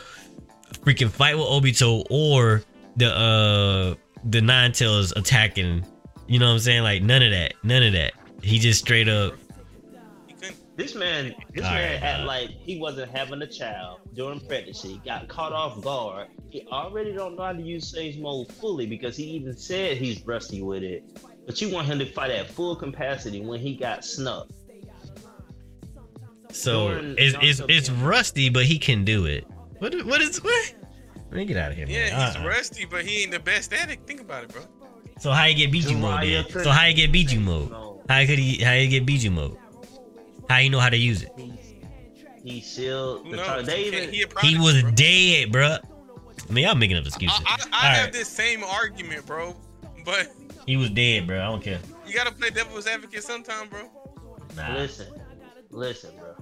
[0.83, 2.63] freaking fight with Obito or
[2.95, 5.85] the uh the Nine Tails attacking.
[6.27, 6.83] You know what I'm saying?
[6.83, 8.13] Like none of that, none of that.
[8.41, 9.33] he just straight up.
[10.77, 10.87] He couldn't.
[10.87, 12.25] This man, this All man right, act nah.
[12.27, 15.01] like he wasn't having a child during pregnancy.
[15.05, 16.27] Got caught off guard.
[16.49, 20.25] He already don't know how to use Sage Mode fully because he even said he's
[20.25, 21.03] rusty with it.
[21.45, 24.47] But you want him to fight at full capacity when he got snuck.
[26.51, 29.45] So During it's it's it's rusty, but he can do it.
[29.79, 30.73] What is- what is what?
[31.29, 31.95] Let me get out of here, man.
[31.95, 32.47] Yeah, he's Uh-uh.
[32.47, 33.99] rusty, but he ain't the best at it.
[34.07, 34.61] Think about it, bro.
[35.19, 36.63] So how you get Biju mode Jiraiya then?
[36.63, 37.71] So how you get use Biju mode?
[37.71, 37.99] Mode.
[38.07, 39.57] How could he how you get Biju mode?
[40.49, 41.31] How you know how to use it?
[41.37, 41.53] He,
[42.43, 43.45] he sealed the knows?
[43.45, 44.91] tar- They He, even he, He was bro.
[44.91, 45.79] dead, bruh.
[46.47, 47.39] I mean, y'all making up excuses.
[47.45, 48.13] I, I, I have right.
[48.13, 49.55] this same argument, bro.
[50.05, 50.29] But
[50.67, 51.39] He was dead, bro.
[51.41, 51.79] I don't care.
[52.05, 53.89] you gotta play devil's advocate sometime, bro.
[54.55, 55.07] Nah, listen,
[55.71, 56.35] listen, bro.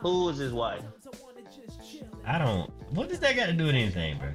[0.00, 0.82] Who was his wife?
[2.26, 2.70] I don't.
[2.92, 4.28] What does that got to do with anything, bro?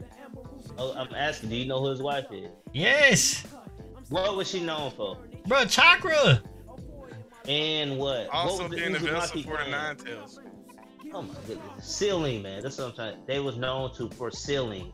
[0.78, 1.50] Oh, I'm asking.
[1.50, 2.50] Do you know who his wife is?
[2.74, 3.44] Yes,
[4.10, 5.18] What was she known for?
[5.48, 5.66] bro.
[5.66, 6.42] Chakra.
[7.48, 8.30] And what?
[8.30, 9.72] Also what being the vessel Uzumaki for the?
[9.72, 10.40] Nine Tails.
[11.14, 12.64] Oh my goodness, sealing, man.
[12.64, 13.18] That's what I'm trying.
[13.28, 14.92] They was known to for sealing.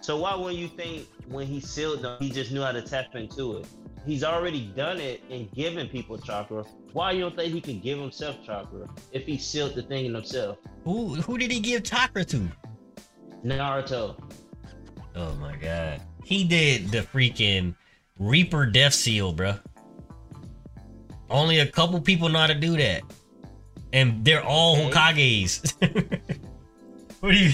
[0.00, 3.14] So why wouldn't you think when he sealed them, he just knew how to tap
[3.14, 3.66] into it?
[4.04, 6.64] He's already done it and given people chakra.
[6.92, 10.14] Why you don't think he can give himself chakra if he sealed the thing in
[10.14, 10.58] himself?
[10.84, 12.48] Who who did he give chakra to?
[13.44, 14.20] Naruto.
[15.14, 16.00] Oh my god.
[16.24, 17.74] He did the freaking
[18.18, 19.60] Reaper Death Seal, bruh.
[21.32, 23.02] Only a couple people know how to do that.
[23.92, 24.90] And they're all Okay.
[24.90, 25.74] Hokages.
[27.20, 27.52] what do you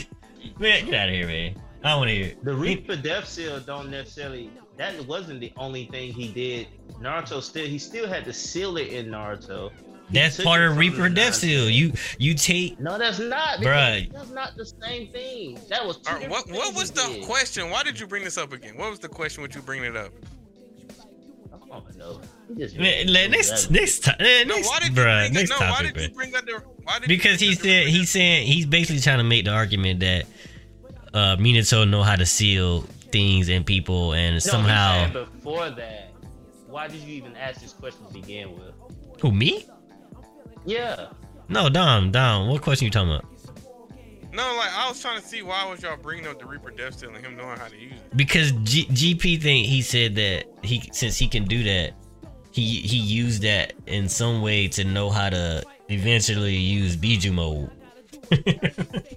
[0.58, 1.60] Man, get out of here, man.
[1.84, 2.44] I don't wanna hear it.
[2.44, 4.50] The Reaper Death Seal don't necessarily.
[4.76, 6.68] That wasn't the only thing he did.
[7.00, 9.70] Naruto still he still had to seal it in Naruto.
[10.10, 11.68] He That's part of Reaper Death Seal.
[11.70, 13.58] You you take No, that's not.
[13.58, 14.10] Bruh.
[14.12, 15.58] That's not the same thing.
[15.68, 15.98] That was.
[15.98, 17.24] Two All right, what what was the did.
[17.24, 17.70] question?
[17.70, 18.76] Why did you bring this up again?
[18.76, 19.42] What was the question?
[19.42, 20.12] Would you bring it up?
[21.52, 22.20] I don't know.
[22.48, 25.50] He just man, let- next next time No, next, why did you bruh, bring next
[25.50, 25.54] it?
[25.54, 26.14] No, topic, did you bruh.
[26.14, 26.62] bring up the?
[26.84, 29.24] Why did you Because bring he up the said he's saying he's basically trying to
[29.24, 30.26] make the argument that
[31.14, 32.82] uh Minato know how to seal
[33.12, 36.12] things and people and No, somehow before that.
[36.66, 38.72] Why did you even ask this question to begin with?
[39.20, 39.66] who me?
[40.66, 41.08] Yeah.
[41.48, 42.48] No, Dom, Dom.
[42.48, 43.24] What question you talking about?
[44.32, 46.98] No, like I was trying to see why was y'all bringing up the Reaper Death
[46.98, 48.16] Seal and him knowing how to use it.
[48.16, 51.92] Because G- GP think he said that he since he can do that,
[52.60, 57.70] he he used that in some way to know how to eventually use Biju mode.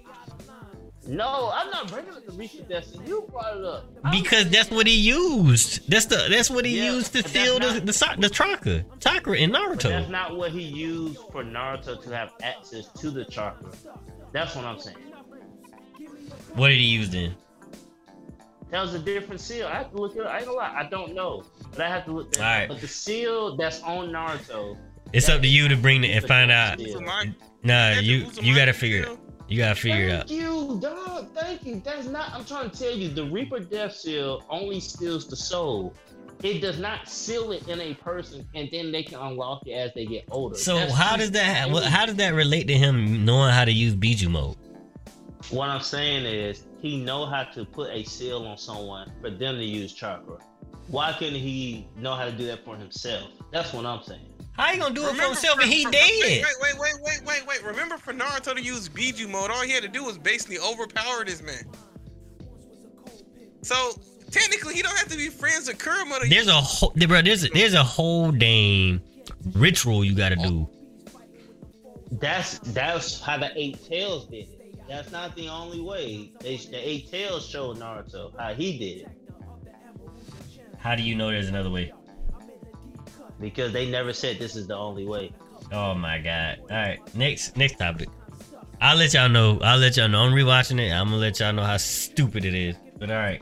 [1.07, 3.01] No, I'm not bringing up the Death Seal.
[3.05, 3.85] You brought it up.
[4.03, 5.89] I'm Because that's what he used.
[5.89, 8.85] That's the that's what he Yeah, used to steal the not- the so- the chakra
[8.99, 9.89] chakra in Naruto.
[9.89, 13.71] that's not what he used for Naruto to have access to the chakra.
[14.31, 14.95] That's what I'm saying.
[16.53, 17.35] What did he use then?
[18.72, 19.67] That was a different seal.
[19.67, 20.32] I have to look it up.
[20.32, 21.43] I ain't gonna lie, I don't know.
[21.72, 22.63] But I have to look that Alright.
[22.63, 22.69] up.
[22.69, 24.78] But the seal that's on Naruto.
[25.13, 26.80] It's up to you to bring it and find out.
[26.80, 26.99] seal.
[27.01, 29.05] Uzumaki- Nah, you you gotta figure it.
[29.07, 29.19] seal.
[29.49, 30.28] You gotta figure it out.
[30.30, 31.28] Thank you, dog.
[31.36, 31.82] Thank you.
[31.84, 32.32] That's not.
[32.34, 35.93] I'm trying to tell you, the Reaper Death Seal only steals the soul.
[36.41, 39.93] It does not seal it in a person, and then they can unlock it as
[39.93, 40.55] they get older.
[40.57, 41.86] So That's how does that things.
[41.86, 44.55] how does that relate to him knowing how to use Biju mode?
[45.49, 49.55] What I'm saying is, he know how to put a seal on someone for them
[49.57, 50.38] to use chakra.
[50.88, 53.29] Why couldn't he know how to do that for himself?
[53.51, 54.27] That's what I'm saying.
[54.53, 56.01] How you gonna do it for himself and he for- dead?
[56.11, 57.63] Wait, wait, wait, wait, wait, wait.
[57.63, 61.23] Remember for Naruto to use Biju mode, all he had to do was basically overpower
[61.23, 61.63] this man.
[63.61, 63.93] So
[64.32, 67.21] technically, he don't have to be friends with Kurama to There's a whole bro.
[67.21, 69.01] There's a, there's a whole dang
[69.53, 70.67] ritual you gotta do.
[72.11, 74.61] That's that's how the Eight Tails did it.
[74.91, 76.33] That's not the only way.
[76.41, 79.07] They, the Eight Tails showed Naruto how he did it
[80.79, 81.93] How do you know there's another way?
[83.39, 85.31] because they never said this is the only way.
[85.71, 86.59] Oh my god.
[86.69, 88.09] All right, next next topic.
[88.81, 89.59] I'll let y'all know.
[89.61, 90.23] I'll let y'all know.
[90.23, 90.91] I'm rewatching it.
[90.91, 92.75] I'm gonna let y'all know how stupid it is.
[92.99, 93.41] But all right.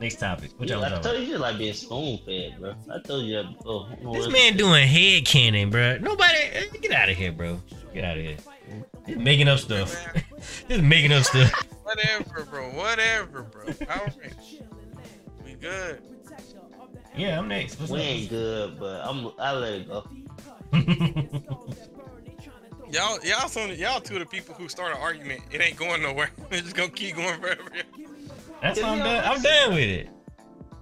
[0.00, 0.52] Next topic.
[0.56, 2.74] What y'all I told you, you like being spoon fed, bro.
[2.92, 3.88] I told you that before.
[4.02, 5.98] Know This man doing head canon, bro.
[5.98, 7.60] Nobody, eh, get out of here, bro.
[7.92, 8.36] Get out of here.
[9.06, 10.06] Just making up stuff.
[10.68, 11.52] Just making up stuff.
[11.82, 12.68] whatever, bro.
[12.70, 13.64] Whatever, bro.
[13.66, 14.34] All right,
[15.44, 16.02] we good.
[17.16, 17.78] Yeah, I'm next.
[17.78, 18.04] What's We up?
[18.04, 19.30] ain't good, but I'm.
[19.38, 20.06] I let it go.
[22.90, 25.40] Y'all, y'all, some, y'all two of the people who start an argument.
[25.50, 26.28] It ain't going nowhere.
[26.50, 27.62] It's just gonna keep going forever.
[28.60, 29.24] That's why I'm done.
[29.24, 30.08] I'm done with it.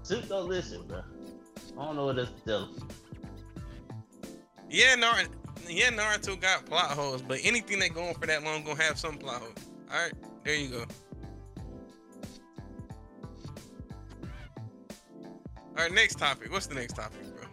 [0.03, 1.03] Soup don't listen, bro.
[1.79, 2.69] I don't know what else to tell.
[4.69, 5.29] Yeah, Naruto,
[5.69, 8.99] yeah, Naruto got plot holes, but anything that go on for that long gonna have
[8.99, 9.55] some plot holes.
[9.93, 10.13] All right,
[10.45, 10.85] there you go.
[15.77, 16.53] All right, next topic.
[16.53, 17.45] What's the next topic, bro?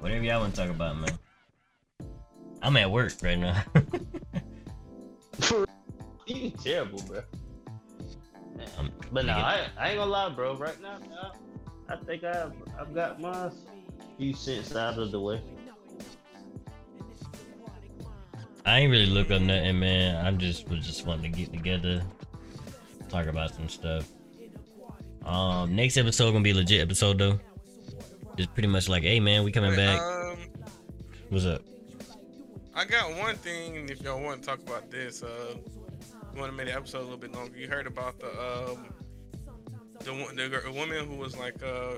[0.00, 1.10] Whatever y'all want to talk about, man.
[2.62, 3.62] I'm at work right now.
[5.40, 5.66] For
[6.26, 7.20] you terrible, bro.
[8.78, 10.56] I'm- But no, I, I ain't gonna lie, bro.
[10.56, 11.10] Right now, man,
[11.88, 13.50] I think I've I've got my
[14.16, 15.42] few cents out of the way.
[18.66, 20.24] I ain't really look up nothing, man.
[20.24, 22.02] I'm just was just wanting to get together,
[23.08, 24.08] talk about some stuff.
[25.24, 27.38] Um, next episode gonna be a legit episode though.
[28.36, 30.00] It's pretty much like, hey man, we coming Wait, back.
[30.00, 30.36] Um,
[31.30, 31.62] What's up?
[32.74, 33.88] I got one thing.
[33.88, 35.54] If y'all want to talk about this, uh,
[36.34, 37.56] you want to make the episode a little bit longer.
[37.56, 38.86] You heard about the um,
[40.00, 41.94] the one- the woman who was like uh,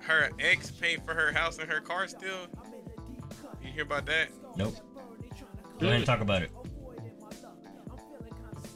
[0.00, 2.46] her ex paid for her house and her car still.
[3.62, 4.28] You hear about that?
[4.56, 4.74] Nope.
[5.78, 6.50] Go ahead and talk about it.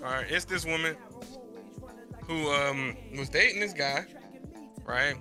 [0.04, 0.96] All right, it's this woman
[2.26, 4.04] who um was dating this guy,
[4.84, 5.16] right?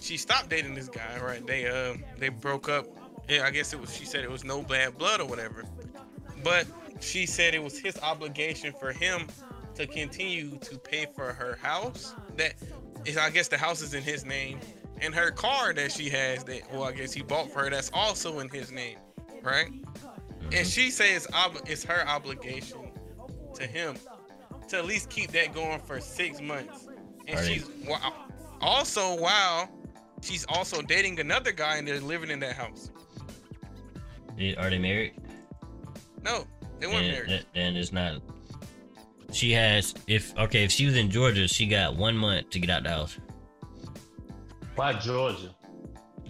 [0.00, 1.44] She stopped dating this guy, right?
[1.46, 2.86] They uh they broke up.
[3.28, 3.94] Yeah, I guess it was.
[3.94, 5.64] She said it was no bad blood or whatever,
[6.42, 6.66] but
[7.00, 9.26] she said it was his obligation for him
[9.74, 12.14] to continue to pay for her house.
[12.36, 12.54] That
[13.04, 14.58] is, I guess the house is in his name,
[15.00, 17.70] and her car that she has that well, I guess he bought for her.
[17.70, 18.98] That's also in his name,
[19.42, 19.70] right?
[20.52, 22.90] And she says ob- it's her obligation
[23.54, 23.96] to him
[24.68, 26.86] to at least keep that going for six months.
[27.26, 28.12] And Are they- she's wow.
[28.60, 29.68] also wow,
[30.22, 32.90] she's also dating another guy and they're living in that house.
[34.58, 35.14] Are they married?
[36.24, 36.44] No,
[36.80, 37.28] they weren't Then, married.
[37.30, 38.22] then- then it's not.
[39.32, 42.68] She has if okay if she was in Georgia, she got one month to get
[42.70, 43.16] out the house.
[44.76, 45.54] Why Georgia?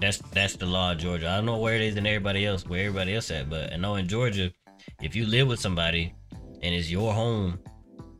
[0.03, 1.29] That's that's the law of Georgia.
[1.31, 3.77] I don't know where it is in everybody else, where everybody else at, but I
[3.77, 4.53] know in Georgia,
[5.01, 6.13] if you live with somebody
[6.61, 7.61] and it's your home,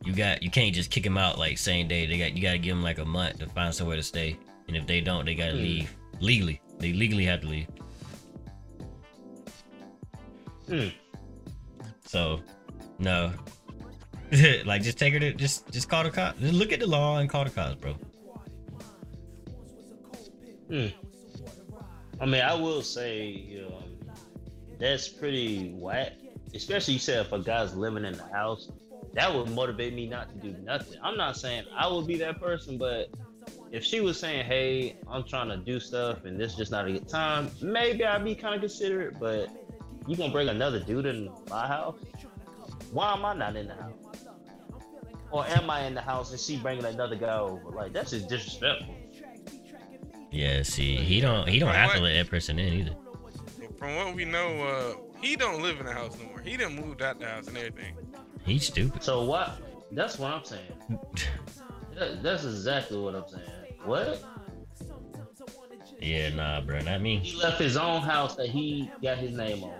[0.05, 2.05] you got you can't just kick them out like same day.
[2.05, 4.37] They got you got to give them like a month to find somewhere to stay,
[4.69, 5.57] and if they don't, they got to Hmm.
[5.57, 6.61] leave legally.
[6.79, 7.67] They legally have to leave.
[10.69, 10.87] Hmm.
[12.07, 12.39] So,
[12.99, 13.33] no,
[14.65, 16.39] like just take her to just just call the cops.
[16.39, 17.93] Just look at the law and call the cops, bro.
[20.69, 20.87] Hmm.
[22.23, 23.61] I mean, I will say,
[24.79, 26.13] that's pretty whack.
[26.55, 28.69] Especially you said if a guy's living in the house,
[29.11, 30.97] that would motivate me not to do nothing.
[31.03, 33.09] I'm not saying I would be that person, but
[33.73, 36.87] if she was saying, "Hey, I'm trying to do stuff and this is just not
[36.87, 39.19] a good time," maybe I'd be kind of considerate.
[39.19, 39.49] But
[40.07, 41.97] you gonna bring another dude in my house?
[42.91, 43.95] Why am I not in the house?
[45.29, 47.69] Or am I in the house and she bringing another guy over?
[47.71, 48.95] Like that's just disrespectful.
[50.33, 52.95] Yeah, see, he don't he don't From have to let that person in either.
[53.77, 56.39] From what we know, uh, he don't live in the house no more.
[56.39, 57.95] He done moved out the house and everything.
[58.43, 59.03] He's stupid.
[59.03, 59.59] So what?
[59.91, 60.61] That's what I'm saying.
[61.95, 63.43] That- That's exactly what I'm saying.
[63.85, 64.23] What?
[66.01, 67.17] Yeah, nah, bro, not me.
[67.19, 69.73] He left his own house that he got his name on.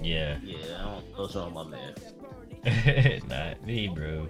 [0.00, 3.22] Yeah, Yeah, I don't know what's my man.
[3.28, 4.26] not me, bro.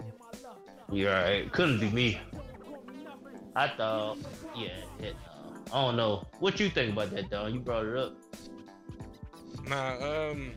[0.90, 1.50] You alright?
[1.50, 2.20] Couldn't be me.
[3.54, 4.18] I thought,
[4.56, 4.68] yeah,
[5.00, 6.26] it, uh, I don't know.
[6.38, 7.52] What you think about that, Don?
[7.52, 8.16] You brought it up.
[9.66, 10.52] Nah, um,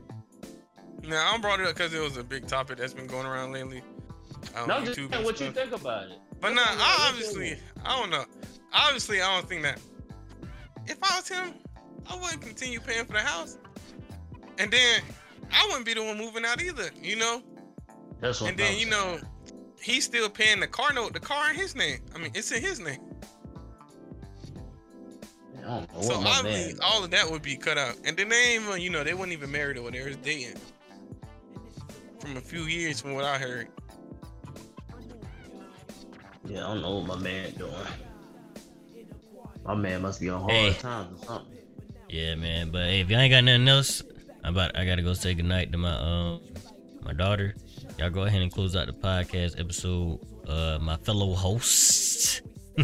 [1.03, 3.51] nah, I brought it up because it was a big topic that's been going around
[3.51, 3.83] lately.
[4.55, 6.19] On no, just YouTube what you think about it.
[6.39, 7.57] But nah, I obviously.
[7.83, 8.25] I don't know.
[8.73, 9.79] Obviously, I don't think that.
[10.87, 11.53] If I was him,
[12.09, 13.57] I wouldn't continue paying for the house,
[14.57, 15.01] and then
[15.51, 16.89] I wouldn't be the one moving out either.
[17.01, 17.41] You know,
[18.21, 19.19] That's what and then you know,
[19.85, 21.13] he's still paying the car note.
[21.13, 21.99] The car in his name.
[22.13, 22.99] I mean, it's in his name.
[25.53, 25.65] saying.
[25.65, 26.79] I don't know So obviously, man.
[26.83, 27.95] all of that would be cut out.
[28.03, 30.55] And then they even, you know, they weren't even married or they was dating.
[32.19, 33.67] From a few years, from what I heard.
[36.47, 37.71] Yeah, I don't know what my man doing.
[39.63, 40.73] My man must be on hard Hey.
[40.73, 41.57] times or something.
[42.09, 42.71] Yeah, man.
[42.71, 44.03] But hey, if y'all ain't got nothing else,
[44.43, 46.41] I'm about I gotta go say goodnight to my um
[47.05, 47.55] my daughter.
[47.99, 50.19] Y'all go ahead and close out the podcast episode.
[50.47, 52.41] Uh, my fellow hosts.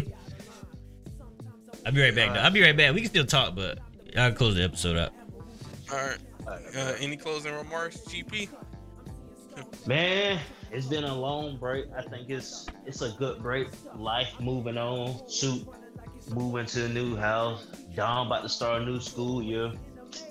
[1.84, 2.32] I'll be right back.
[2.32, 2.40] Though.
[2.40, 2.94] I'll be right back.
[2.94, 3.80] We can still talk, but
[4.16, 5.12] I'll close the episode up.
[5.90, 6.18] All right.
[6.46, 8.48] Uh, any closing remarks, GP?
[9.86, 11.86] Man, it's been a long break.
[11.96, 13.68] I think it's it's a good break.
[13.96, 15.28] Life moving on.
[15.28, 15.66] Shoot,
[16.30, 17.66] moving to a new house.
[17.94, 19.72] Don about to start a new school year.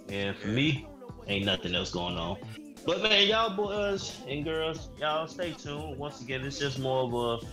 [0.09, 0.87] And for me,
[1.27, 2.37] ain't nothing else going on.
[2.85, 5.97] But man, y'all boys and girls, y'all stay tuned.
[5.97, 7.47] Once again, it's just more of a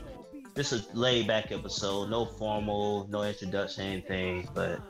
[0.54, 2.10] this a laid back episode.
[2.10, 4.48] No formal, no introduction, anything.
[4.54, 4.80] But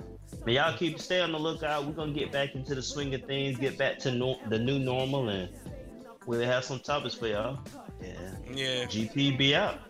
[0.46, 1.86] man, y'all keep stay on the lookout.
[1.86, 4.78] We're gonna get back into the swing of things, get back to no, the new
[4.78, 5.48] normal, and
[6.26, 7.58] we'll have some topics for y'all.
[8.00, 8.30] Yeah.
[8.52, 8.84] Yeah.
[8.84, 9.80] GP be out.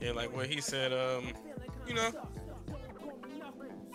[0.00, 1.32] Yeah, like what he said, um,
[1.86, 2.10] you know,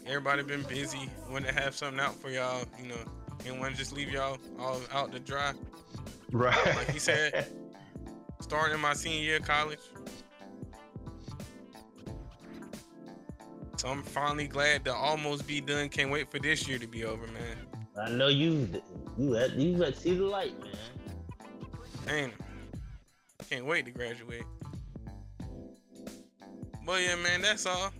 [0.05, 1.09] everybody been busy.
[1.29, 2.95] Want to have something out for y'all, you know,
[3.45, 5.53] and want to just leave y'all all out to dry.
[6.31, 6.65] Right.
[6.75, 7.47] Like he said.
[8.41, 9.79] Starting in my senior year of college.
[13.77, 15.89] So I'm finally glad to almost be done.
[15.89, 17.57] Can't wait for this year to be over, man.
[17.97, 18.69] I know you
[19.17, 20.75] you at you at see the light, man.
[22.05, 22.31] Man,
[23.49, 24.43] can't wait to graduate.
[26.85, 27.91] But yeah, man, that's all.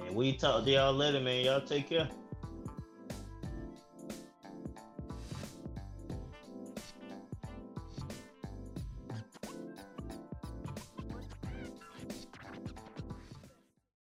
[0.00, 1.44] Man, we talk to y'all later, man.
[1.44, 2.08] Y'all take care.